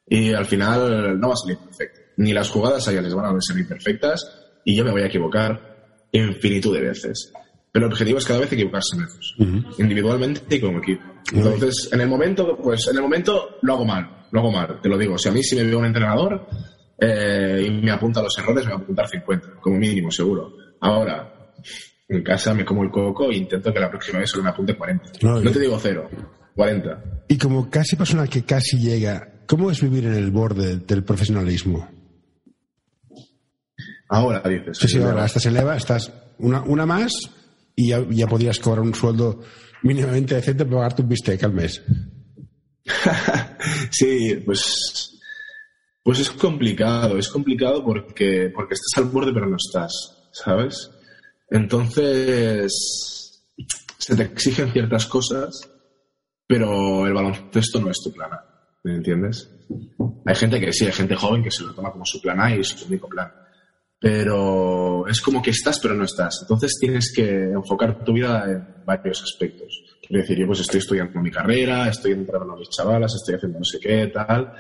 [0.07, 2.00] Y al final no va a salir perfecto.
[2.16, 5.07] Ni las jugadas a ellas les van a salir perfectas y yo me voy a
[5.07, 5.61] equivocar
[6.12, 7.33] infinitud de veces.
[7.72, 9.35] Pero el objetivo es cada vez equivocarse menos,
[9.79, 11.03] individualmente y como equipo.
[11.33, 14.88] Entonces, en el momento, pues en el momento lo hago mal, lo hago mal, te
[14.88, 15.18] lo digo.
[15.18, 16.46] Si a mí si me veo un entrenador
[16.98, 20.53] eh, y me apunta los errores, me va a apuntar 50, como mínimo, seguro.
[20.81, 21.53] Ahora,
[22.09, 24.77] en casa me como el coco e intento que la próxima vez solo me apunte
[24.77, 25.05] 40.
[25.22, 26.09] No, No, te digo cero,
[26.55, 27.05] 40.
[27.29, 31.88] Y como casi persona que casi llega, ¿cómo es vivir en el borde del profesionalismo?
[34.09, 34.79] Ahora dices.
[34.79, 37.12] Sí, sí, "Mira, ahora estás en leva, estás una, una más
[37.77, 39.40] y ya, ya podrías cobrar un sueldo
[39.83, 41.83] mínimamente decente para pagarte un bistec al mes.
[43.90, 45.19] Sí, pues,
[46.03, 49.93] pues es complicado, es complicado porque, porque estás al borde pero no estás,
[50.33, 50.90] ¿sabes?
[51.51, 53.43] Entonces,
[53.99, 55.71] se te exigen ciertas cosas,
[56.47, 58.45] pero el baloncesto no es tu plan A,
[58.83, 59.49] ¿me entiendes?
[60.27, 62.55] Hay gente que sí, hay gente joven que se lo toma como su plan A
[62.55, 63.33] y es su único plan.
[64.05, 66.40] Pero es como que estás pero no estás.
[66.43, 69.83] Entonces tienes que enfocar tu vida en varios aspectos.
[70.07, 73.61] Quiero decir, yo pues estoy estudiando mi carrera, estoy entrando a mis chavalas, estoy haciendo
[73.61, 74.53] no sé qué, tal.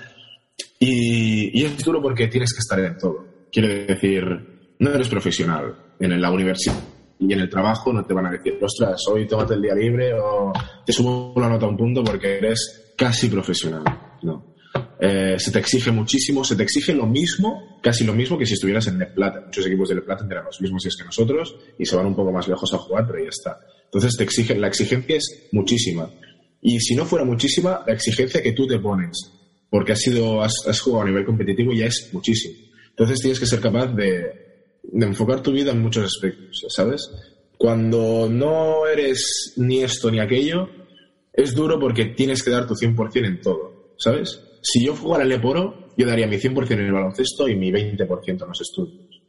[0.78, 3.48] Y, y es duro porque tienes que estar en todo.
[3.52, 4.24] Quiero decir,
[4.78, 5.76] no eres profesional.
[6.00, 6.76] En la universidad
[7.18, 10.14] y en el trabajo no te van a decir, ostras, hoy tómate el día libre
[10.14, 10.54] o
[10.86, 13.84] te subo la nota a un punto porque eres casi profesional.
[14.22, 14.53] No.
[15.00, 18.54] Eh, se te exige muchísimo, se te exige lo mismo, casi lo mismo que si
[18.54, 19.42] estuvieras en Net Plata.
[19.44, 22.16] Muchos equipos de Net Plata tendrán los mismos es que nosotros y se van un
[22.16, 23.60] poco más lejos a jugar, pero ya está.
[23.84, 26.10] Entonces te exigen, la exigencia es muchísima.
[26.62, 29.30] Y si no fuera muchísima, la exigencia que tú te pones,
[29.68, 32.54] porque has, sido, has, has jugado a nivel competitivo ya es muchísimo.
[32.90, 34.44] Entonces tienes que ser capaz de,
[34.82, 37.10] de enfocar tu vida en muchos aspectos, ¿sabes?
[37.58, 40.68] Cuando no eres ni esto ni aquello,
[41.32, 44.40] es duro porque tienes que dar tu 100% en todo, ¿sabes?
[44.64, 48.42] Si yo jugara el Leporo, yo daría mi 100% en el baloncesto y mi 20%
[48.42, 49.22] en los estudios.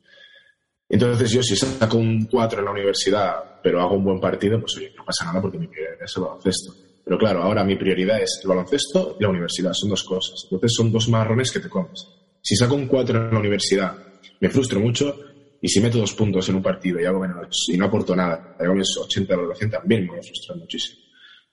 [0.87, 4.77] Entonces yo si saco un 4 en la universidad, pero hago un buen partido, pues
[4.77, 6.73] oye, no pasa nada porque mi prioridad es el baloncesto.
[7.03, 10.41] Pero claro, ahora mi prioridad es el baloncesto y la universidad, son dos cosas.
[10.45, 12.07] Entonces son dos marrones que te comes.
[12.41, 13.93] Si saco un 4 en la universidad,
[14.39, 15.19] me frustro mucho,
[15.61, 18.55] y si meto dos puntos en un partido y hago menos y no aporto nada,
[18.57, 21.01] hago mis 80 de valoración, también me voy a frustrar muchísimo.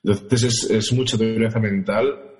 [0.05, 2.32] Entonces es, es mucha dureza mental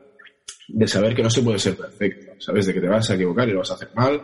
[0.73, 2.67] de saber que no se puede ser perfecto, ¿sabes?
[2.67, 4.21] De que te vas a equivocar y lo vas a hacer mal,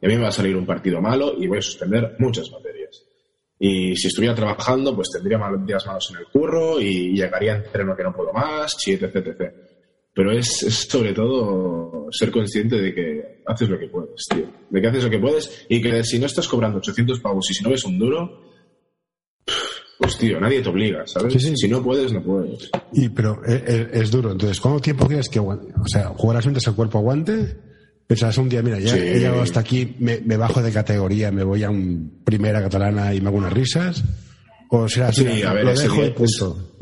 [0.00, 2.50] y a mí me va a salir un partido malo y voy a suspender muchas
[2.50, 3.02] materias.
[3.58, 7.94] Y si estuviera trabajando, pues tendría días malos en el curro y llegaría a entreno
[7.94, 9.52] que no puedo más, etc, etc.
[10.14, 14.46] Pero es, es, sobre todo ser consciente de que haces lo que puedes, tío.
[14.70, 17.54] De que haces lo que puedes y que si no estás cobrando 800 pavos y
[17.54, 18.40] si no ves un duro,
[20.00, 21.32] pues tío, nadie te obliga, ¿sabes?
[21.34, 21.52] Sí, sí.
[21.56, 22.70] Si no puedes, no puedes.
[22.92, 24.32] Y, pero es, es- es duro.
[24.32, 25.72] Entonces, ¿cuánto tiempo quieres que aguante?
[25.80, 27.56] O sea, jugarás mientras el cuerpo aguante.
[28.06, 28.98] Pensarás un día, mira, ya Sí.
[28.98, 33.14] he llegado hasta aquí, me, me bajo de categoría, me voy a un primera catalana
[33.14, 34.02] y me hago unas risas.
[34.70, 36.72] O será Sí, mira, a ver, lo dejo y punto.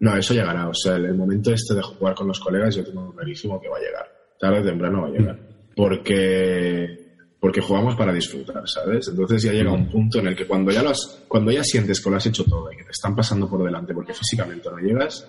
[0.00, 0.68] No, eso llegará.
[0.68, 3.68] O sea, el, el momento este de jugar con los colegas yo tengo clarísimo que
[3.68, 4.06] va a llegar.
[4.40, 5.38] Tarde o temprano va a llegar.
[5.76, 7.01] Porque,
[7.42, 9.08] porque jugamos para disfrutar, ¿sabes?
[9.08, 12.00] Entonces ya llega un punto en el que cuando ya, lo has- cuando ya sientes
[12.00, 14.78] que lo has hecho todo y que te están pasando por delante porque físicamente no
[14.78, 15.26] llegas,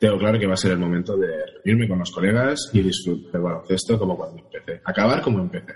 [0.00, 1.28] tengo claro que va a ser el momento de
[1.64, 4.80] reunirme con los colegas y disfrutar del baloncesto como cuando empecé.
[4.84, 5.74] Acabar como empecé.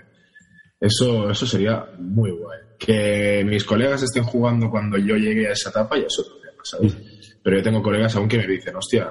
[0.79, 2.59] Eso, eso sería muy guay.
[2.77, 6.61] Que mis colegas estén jugando cuando yo llegue a esa etapa ya es otro tema,
[6.65, 6.97] ¿sabes?
[7.41, 9.09] Pero yo tengo colegas aún que me dicen, hostia,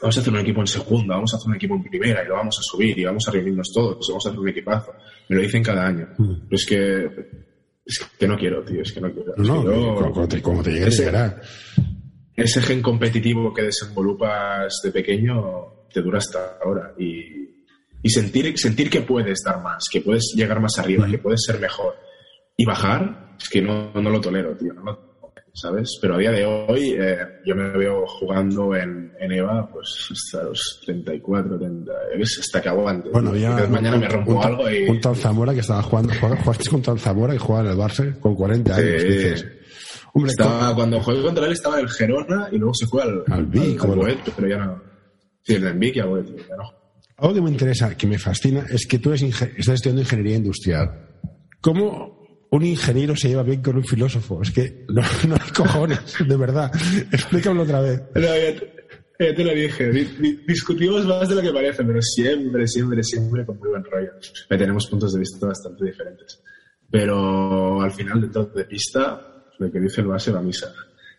[0.00, 2.28] vamos a hacer un equipo en segunda, vamos a hacer un equipo en primera y
[2.28, 4.92] lo vamos a subir y vamos a reunirnos todos, vamos a hacer un equipazo.
[5.28, 6.08] Me lo dicen cada año.
[6.16, 7.04] Pero es que,
[7.84, 9.34] es que no quiero, tío, es que no quiero.
[9.36, 11.40] No, yo- como, como te, como te llegue, ese- llegará.
[12.36, 17.64] ese gen competitivo que desenvolupas de pequeño te dura hasta ahora y,
[18.02, 21.58] y sentir, sentir que puedes dar más, que puedes llegar más arriba, que puedes ser
[21.58, 21.94] mejor
[22.56, 25.07] y bajar, es que no, no lo tolero, tío, no lo
[25.60, 25.98] ¿sabes?
[26.00, 30.44] Pero a día de hoy eh, yo me veo jugando en, en EVA pues hasta
[30.44, 33.08] los 34, 30, es hasta que aguante.
[33.10, 33.50] Bueno, ya.
[33.56, 34.88] Porque mañana un- me rompo un, algo y...
[34.88, 38.18] Un tal Zamora que estaba jugando, jugaste con tal Zamora que jugaba en el Barça
[38.20, 39.02] con 40 años.
[39.02, 39.08] Sí.
[39.08, 39.46] dices,
[40.14, 43.22] hombre, Estaba, cuando jugué contra él estaba en el Gerona y luego se fue al,
[43.28, 44.02] Al Vic, al bueno.
[44.02, 44.82] Boet, pero ya no.
[45.42, 46.72] Sí, en el Vic y al Boet, ya no.
[47.18, 51.08] Algo que me interesa, que me fascina, es que tú eres estás estudiando ingeniería industrial.
[51.60, 52.17] ¿Cómo
[52.50, 54.40] un ingeniero se lleva bien con un filósofo?
[54.42, 56.72] Es que no, no hay cojones, de verdad.
[57.12, 58.02] Explícamelo otra vez.
[58.14, 58.72] No, ya, te,
[59.20, 59.90] ya te lo dije.
[59.90, 63.84] Di- di- discutimos más de lo que parece, pero siempre, siempre, siempre con muy buen
[63.84, 64.12] rollo.
[64.50, 66.40] Eh, Tenemos puntos de vista bastante diferentes.
[66.90, 69.20] Pero al final, dentro de pista,
[69.58, 70.72] lo que dice el base va a misa.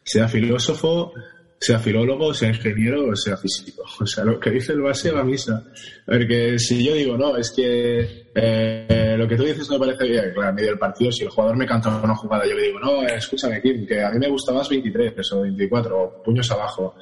[0.04, 1.14] Sea filósofo,
[1.60, 3.84] sea filólogo, sea ingeniero o sea físico.
[4.00, 5.64] O sea, lo que dice el base va a misa.
[6.06, 10.32] Porque si yo digo, no, es que eh, lo que tú dices me parece bien,
[10.34, 12.80] claro, en medio del partido, si el jugador me canta una jugada, yo le digo,
[12.80, 16.96] no, escúchame, Kim, que a mí me gusta más 23 o 24 o puños abajo.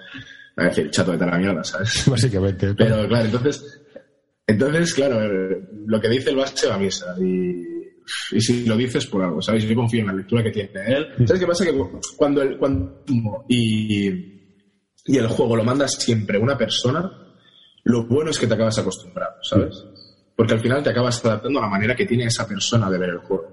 [0.56, 2.06] A decir, chato de la mierda, ¿sabes?
[2.10, 2.74] Básicamente.
[2.74, 3.82] Pero claro, entonces,
[4.48, 5.20] entonces claro,
[5.86, 7.16] lo que dice el base va a misa.
[7.20, 7.62] Y,
[8.32, 9.64] y si lo dices por algo, ¿sabes?
[9.64, 11.28] Yo confío en la lectura que tiene él.
[11.28, 11.66] ¿Sabes qué pasa?
[11.66, 11.80] Que
[12.18, 13.04] cuando el, cuando,
[13.48, 14.08] y,
[15.06, 17.12] y el juego lo mandas siempre una persona,
[17.84, 19.84] lo bueno es que te acabas acostumbrando, ¿sabes?
[20.38, 23.10] Porque al final te acabas adaptando a la manera que tiene esa persona de ver
[23.10, 23.52] el juego.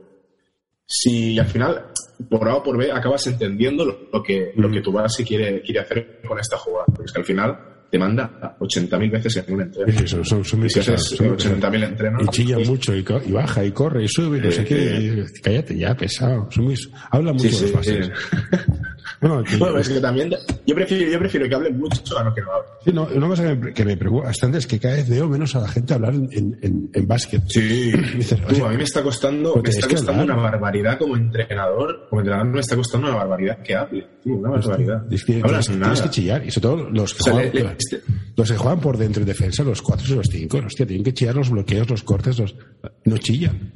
[0.87, 1.87] Si al final,
[2.29, 5.63] por A o por B, acabas entendiendo lo, lo que, lo que tu base quiere,
[5.63, 6.85] quiere hacer con esta jugada.
[6.87, 7.59] Porque es que al final
[7.91, 9.91] te manda 80.000 veces en un entreno.
[9.93, 11.21] Sí, sí, son, son, si son muy pesados.
[11.21, 14.51] 80.000 entrenos, Y chilla pues- mucho, y, y baja, y corre, y sube, y no
[14.51, 15.25] sé qué.
[15.43, 16.49] cállate ya, pesado.
[16.51, 16.75] Son muy,
[17.11, 18.11] habla mucho Sí, los sí, bases.
[19.21, 20.31] Bueno, que- Bueno, es que también
[20.67, 22.69] yo prefiero, yo prefiero que hable mucho a no que no hable.
[22.85, 25.29] sí, no, una cosa que me, que me preocupa bastante es que cada vez veo
[25.29, 26.29] menos a la gente hablar en,
[26.63, 27.43] en, en, básquet.
[27.49, 27.93] Sí.
[28.17, 30.37] Dices, o Tú, sea, a mí me está costando, pues me está costando hablar.
[30.39, 32.07] una barbaridad como entrenador.
[32.11, 34.07] Como entrenador me está costando una barbaridad que hable.
[34.25, 35.13] Una barbaridad.
[35.13, 35.93] Es que Hablas tienes, nada.
[35.95, 36.47] tienes que chillar.
[36.47, 38.01] Y sobre todo los que, O sea, juegan, le- le- este-
[38.37, 41.13] los que juegan por dentro en defensa, los cuatro y los cinco, hostia, tienen que
[41.15, 42.55] chillar los bloqueos, los cortes, los...
[43.05, 43.73] no chillan.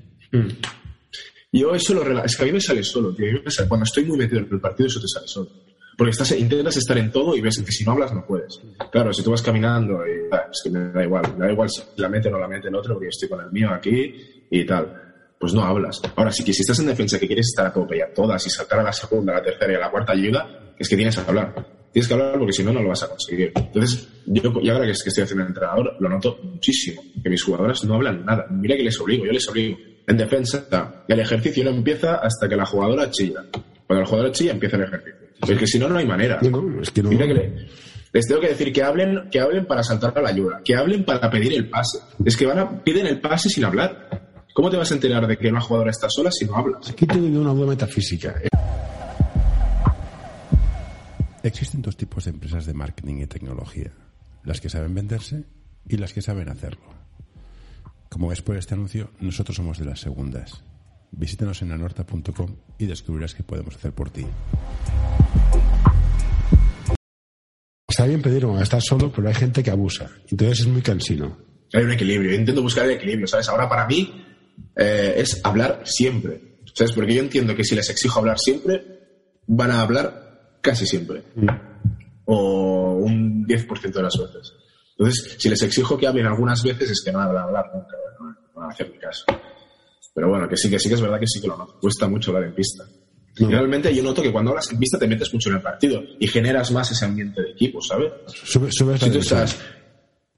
[1.53, 3.43] Yo eso lo es que a mí me sale solo, tío.
[3.45, 5.49] Me sale- cuando estoy muy metido en el partido, eso te sale solo.
[5.97, 8.61] Porque estás, intentas estar en todo y ves que si no hablas no puedes.
[8.93, 11.83] Claro, si tú vas caminando y es que me da igual, me da igual si
[11.97, 14.15] la mete o no la mete el otro, porque estoy con el mío aquí
[14.51, 15.03] y tal.
[15.41, 16.01] Pues no hablas.
[16.17, 18.51] Ahora, que si estás en defensa que quieres estar a tope y a todas y
[18.51, 21.17] saltar a la segunda, a la tercera y a la cuarta ayuda, es que tienes
[21.17, 21.55] que hablar.
[21.93, 23.53] Tienes que hablar porque si no, no lo vas a conseguir.
[23.57, 27.03] Entonces, yo, y ahora que, es que estoy haciendo entrenador, lo noto muchísimo.
[27.23, 28.47] Que mis jugadoras no hablan nada.
[28.51, 29.79] Mira que les obligo, yo les obligo.
[30.09, 30.65] En defensa,
[31.07, 33.45] el ejercicio no empieza hasta que la jugadora chilla.
[33.87, 35.15] Cuando la jugadora chilla, empieza el ejercicio.
[35.47, 36.41] Es que si no, no hay manera.
[36.83, 37.11] es que no.
[37.11, 37.67] Mira que le-
[38.13, 41.05] les tengo que decir que hablen, que hablen para saltar a la ayuda, que hablen
[41.05, 41.99] para pedir el pase.
[42.25, 44.09] Es que van a, piden el pase sin hablar.
[44.55, 46.91] ¿Cómo te vas a enterar de que una jugadora está sola si no hablas?
[46.91, 48.35] Aquí tengo una duda metafísica.
[51.43, 53.93] Existen dos tipos de empresas de marketing y tecnología,
[54.45, 55.45] las que saben venderse
[55.87, 56.98] y las que saben hacerlo.
[58.09, 60.63] Como ves por este anuncio, nosotros somos de las segundas.
[61.11, 64.27] Visítanos en anorta.com y descubrirás qué podemos hacer por ti.
[67.89, 70.11] Está bien pedir cuando estás solo, pero hay gente que abusa.
[70.31, 71.37] Entonces es muy cansino.
[71.73, 72.31] Hay un equilibrio.
[72.31, 73.49] Yo intento buscar el equilibrio, ¿sabes?
[73.49, 74.25] Ahora para mí
[74.77, 76.61] eh, es hablar siempre.
[76.75, 76.93] ¿Sabes?
[76.93, 78.85] Porque yo entiendo que si les exijo hablar siempre,
[79.47, 81.23] van a hablar casi siempre.
[82.25, 84.53] O un 10% de las veces.
[84.99, 87.97] Entonces, si les exijo que hablen algunas veces, es que no van a hablar nunca.
[88.21, 89.25] No van a hacer mi caso.
[90.15, 91.79] Pero bueno, que sí, que sí que es verdad que sí que lo noto.
[91.81, 92.85] Cuesta mucho hablar en pista.
[93.37, 96.03] Y realmente yo noto que cuando hablas en pista te metes mucho en el partido
[96.19, 98.11] y generas más ese ambiente de equipo, ¿sabes?
[98.27, 99.57] Sube, sube Si tú estás,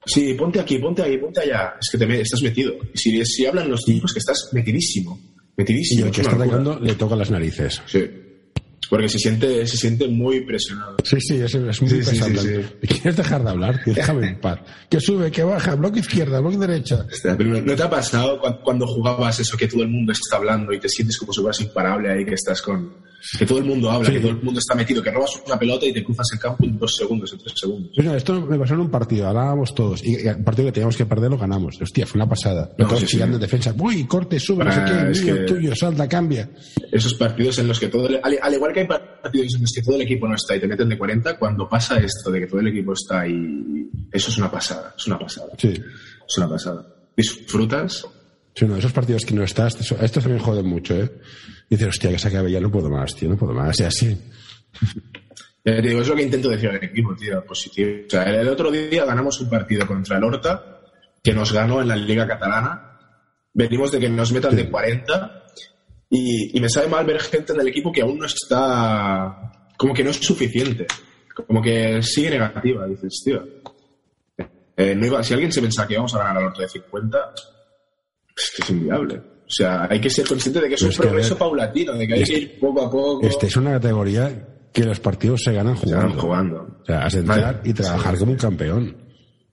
[0.05, 2.75] sí, ponte aquí, ponte ahí, ponte allá, es que te me- estás metido.
[2.93, 5.19] Y si, si hablan los tipos, que estás metidísimo,
[5.57, 6.07] Y metidísimo.
[6.07, 7.81] el que es está atacando le toca las narices.
[7.87, 8.05] Sí.
[8.91, 10.97] Porque se siente, se siente muy presionado.
[11.05, 12.31] Sí, sí, es, es muy Sí, pesado.
[12.43, 12.49] sí,
[12.83, 12.87] sí.
[12.89, 13.81] ¿Quieres dejar de hablar?
[13.85, 14.59] Tío, Déjame en paz.
[14.91, 17.07] Que sube, que baja, bloque izquierda, bloque derecha.
[17.11, 20.73] Este, ¿No te ha pasado cuan- cuando jugabas eso que todo el mundo está hablando
[20.73, 23.09] y te sientes como si fueras imparable ahí que estás con...
[23.39, 25.85] Que todo el mundo habla, que todo el mundo está metido, que robas una pelota
[25.85, 27.91] y te cruzas el campo en dos segundos, en tres segundos.
[28.17, 30.03] Esto me pasó en un partido, hablábamos todos.
[30.03, 31.79] Y el partido que teníamos que perder lo ganamos.
[31.83, 32.71] Hostia, fue una pasada.
[32.79, 33.75] No, todos chillando en defensa.
[33.79, 36.49] Uy, corte, sube, no sé Ah, qué, mío, que- tuyo, salta, cambia.
[36.91, 39.83] esos partidos en los que todo al, al igual que hay partidos en los que
[39.83, 42.47] todo el equipo no está y te meten de 40 cuando pasa esto de que
[42.47, 45.69] todo el equipo está y eso es una pasada es una pasada Sí.
[45.69, 48.07] es una pasada disfrutas
[48.53, 51.09] Sí, no, esos partidos que no estás, estos también joden mucho, ¿eh?
[51.69, 53.79] Y dices, hostia, que se acabe ya, no puedo más, tío, no puedo más.
[53.79, 54.19] Y así.
[55.65, 58.37] Ya te digo, es lo que intento decir al equipo tío positivo o sea el,
[58.37, 60.81] el otro día ganamos un partido contra el Horta
[61.23, 62.99] que nos ganó en la liga catalana
[63.53, 65.40] venimos de que nos metan de 40
[66.11, 69.95] y, y me sabe mal ver gente en el equipo que aún no está como
[69.95, 70.87] que no es suficiente
[71.47, 73.43] como que sigue negativa dices tío
[74.77, 77.33] Eh, no iba- si alguien se pensaba que íbamos a ganar al de 50
[78.37, 81.03] es que es inviable o sea hay que ser consciente de que Pero es a
[81.03, 83.73] progreso ver, paulatino de que hay este- que ir poco a poco Este es una
[83.73, 86.21] categoría que los partidos se ganan Se van jugando.
[86.61, 86.79] jugando.
[86.83, 87.69] O sea, has de entrar Vale.
[87.71, 88.21] y trabajar Sí.
[88.21, 88.97] como un campeón.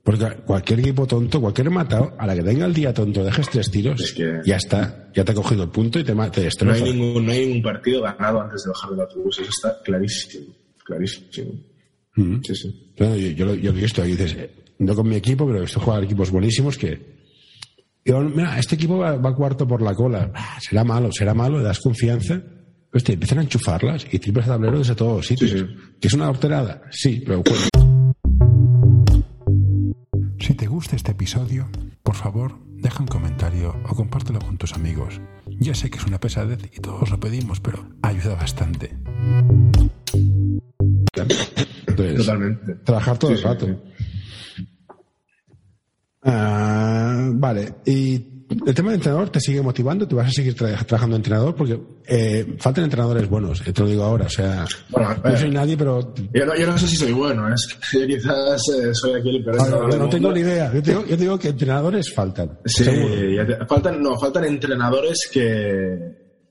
[0.08, 3.70] Porque cualquier equipo tonto, cualquier matado, a la que tenga el día tonto, dejes tres
[3.70, 5.10] tiros, Es que- ya está.
[5.14, 6.82] Ya te ha cogido el punto y te, te No destroza.
[6.86, 9.38] hay, ningún, no hay ningún partido ganado antes de bajar del autobús.
[9.40, 10.46] Eso está clarísimo.
[10.86, 11.52] Clarísimo.
[12.16, 12.38] Mm.
[12.42, 12.94] Sí, sí.
[13.00, 14.06] No, yo, yo lo, yo lo he visto.
[14.06, 17.18] Y dices, eh, no con mi equipo, pero he visto jugar equipos buenísimos que.
[18.06, 20.32] Mira, este equipo va, va cuarto por la cola.
[20.34, 22.42] Ah, será malo, será malo, le das confianza.
[22.94, 25.52] Hostia, empiezan a enchufarlas y triples tablero desde todos sitios.
[25.52, 25.66] Sí, sí.
[26.00, 26.84] ¿Que es una horterada?
[26.92, 27.77] Sí, pero bueno.
[30.40, 31.68] Si te gusta este episodio,
[32.04, 35.20] por favor, deja un comentario o compártelo con tus amigos.
[35.60, 38.96] Ya sé que es una pesadez y todos lo pedimos, pero ayuda bastante.
[41.88, 42.76] Entonces, Totalmente.
[42.76, 43.66] trabajar todo Sí, el rato.
[43.66, 43.76] sí.
[46.24, 47.74] Ah, vale.
[47.86, 51.18] Y el tema de entrenador te sigue motivando, te vas a seguir tra- trabajando de
[51.18, 54.26] entrenador porque eh, faltan entrenadores buenos, eh, te lo digo ahora.
[54.26, 57.54] O sea, Bueno, no soy nadie, pero Yo no, yo no sé si soy bueno.
[57.54, 60.74] Es que quizás eh, soy aquí el peor entrenador no, del no tengo ni idea.
[60.74, 62.58] Yo te, digo, yo te digo que entrenadores faltan.
[62.66, 65.98] Sí, te- faltan, no, faltan entrenadores que,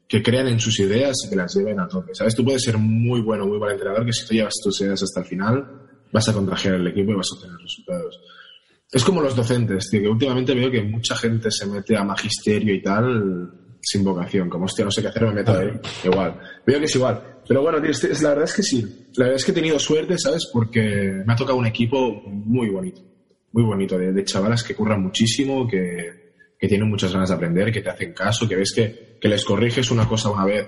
[0.07, 2.15] que crean en sus ideas y que las lleven a tope.
[2.15, 2.35] ¿Sabes?
[2.35, 5.21] Tú puedes ser muy bueno, muy buen entrenador, que si tú llevas tus ideas hasta
[5.21, 5.65] el final,
[6.13, 8.21] vas a contagiar el equipo y vas a obtener resultados.
[8.93, 12.75] Es como los docentes, tío, que últimamente veo que mucha gente se mete a magisterio
[12.75, 13.51] y tal
[13.83, 14.49] sin vocación.
[14.49, 15.69] Como, hostia, no sé qué hacer, me meto ahí.
[16.05, 16.41] Igual.
[16.67, 17.23] Veo que es igual.
[17.47, 18.81] Pero bueno, tío, este- es- la verdad es que sí.
[19.17, 20.49] La verdad es que he tenido suerte, ¿sabes?
[20.53, 23.01] Porque me ha tocado un equipo muy bonito.
[23.53, 27.73] Muy bonito, de, de chavalas que curran muchísimo, que, que tienen muchas ganas de aprender,
[27.73, 30.67] que te hacen caso, que ves que, que les corriges una cosa una vez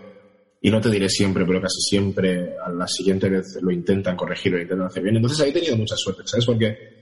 [0.60, 4.52] y no te diré siempre, pero casi siempre a la siguiente vez lo intentan corregir,
[4.52, 5.16] lo intentan hacer bien.
[5.16, 6.46] Entonces ahí he tenido mucha suerte, ¿sabes?
[6.46, 6.97] Porque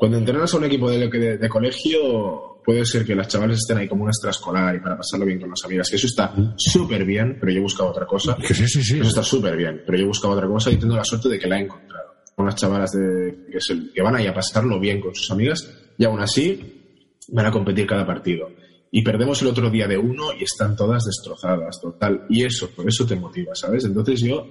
[0.00, 3.76] cuando entrenas a un equipo de, de, de, colegio, puede ser que las chavales estén
[3.76, 7.04] ahí como un extraescolar y para pasarlo bien con las amigas, que eso está súper
[7.04, 8.34] bien, pero yo buscaba otra cosa.
[8.40, 8.98] Que sí, sí, sí.
[8.98, 11.46] Eso está súper bien, pero yo buscaba otra cosa y tengo la suerte de que
[11.46, 12.14] la he encontrado.
[12.38, 15.70] Unas chavalas de, que, es el, que van ahí a pasarlo bien con sus amigas
[15.98, 18.48] y aún así van a competir cada partido.
[18.90, 22.24] Y perdemos el otro día de uno y están todas destrozadas, total.
[22.30, 23.84] Y eso, por eso te motiva, ¿sabes?
[23.84, 24.46] Entonces yo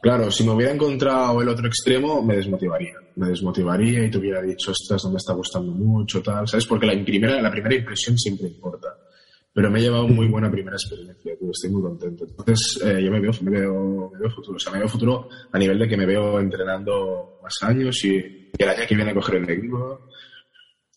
[0.00, 2.94] Claro, si me hubiera encontrado el otro extremo, me desmotivaría.
[3.16, 6.66] Me desmotivaría y te hubiera dicho, ostras, no me está gustando mucho, tal, ¿sabes?
[6.66, 8.88] Porque la primera, la primera impresión siempre importa.
[9.52, 12.24] Pero me he llevado muy buena primera experiencia, tío, estoy muy contento.
[12.24, 14.56] Entonces, eh, yo me veo, me, veo, me veo futuro.
[14.56, 18.16] O sea, me veo futuro a nivel de que me veo entrenando más años y,
[18.16, 20.08] y el año que viene a coger el equipo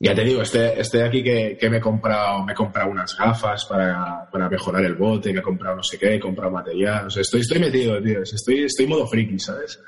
[0.03, 2.89] ya te digo, este, este de aquí que, que me he comprado, me he comprado
[2.89, 6.51] unas gafas para, para mejorar el bote, me he comprado no sé qué, he comprado
[6.51, 9.79] material, o sea, estoy, estoy metido, tío, estoy, estoy modo friki, ¿sabes?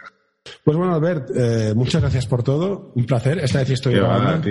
[0.63, 4.47] Pues bueno, Albert, eh, muchas gracias por todo, un placer, esta vez estoy grabando.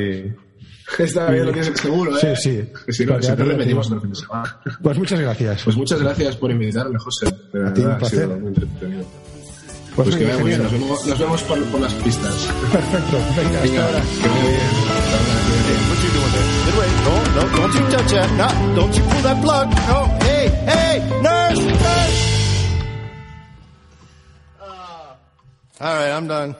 [0.98, 2.36] Está bien lo que es seguro, ¿eh?
[2.36, 2.72] Sí, sí.
[2.84, 4.60] Que si no, si no repetimos el fin de semana.
[4.82, 5.62] Pues muchas gracias.
[5.64, 7.26] Pues muchas gracias por invitarme, José.
[7.52, 8.28] De A ti, un verdad, ha sido placer.
[8.28, 9.04] muy entretenido.
[9.95, 12.34] Pues, Pues que vaya muy bien, nos vemos, nos vemos por, por las pistas.
[12.72, 14.01] Perfecto, venga, hasta Venga, ahora.
[14.01, 14.61] que vaya bien.
[14.88, 15.74] Hasta ahora, cuídate.
[15.88, 16.49] What you doing there?
[16.64, 16.90] Get away.
[17.05, 18.30] No, no, don't you touch that.
[18.38, 19.68] No, don't you pull that plug.
[19.88, 22.18] No, hey, hey, nurse, nurse.
[25.80, 26.55] All right, I'm done.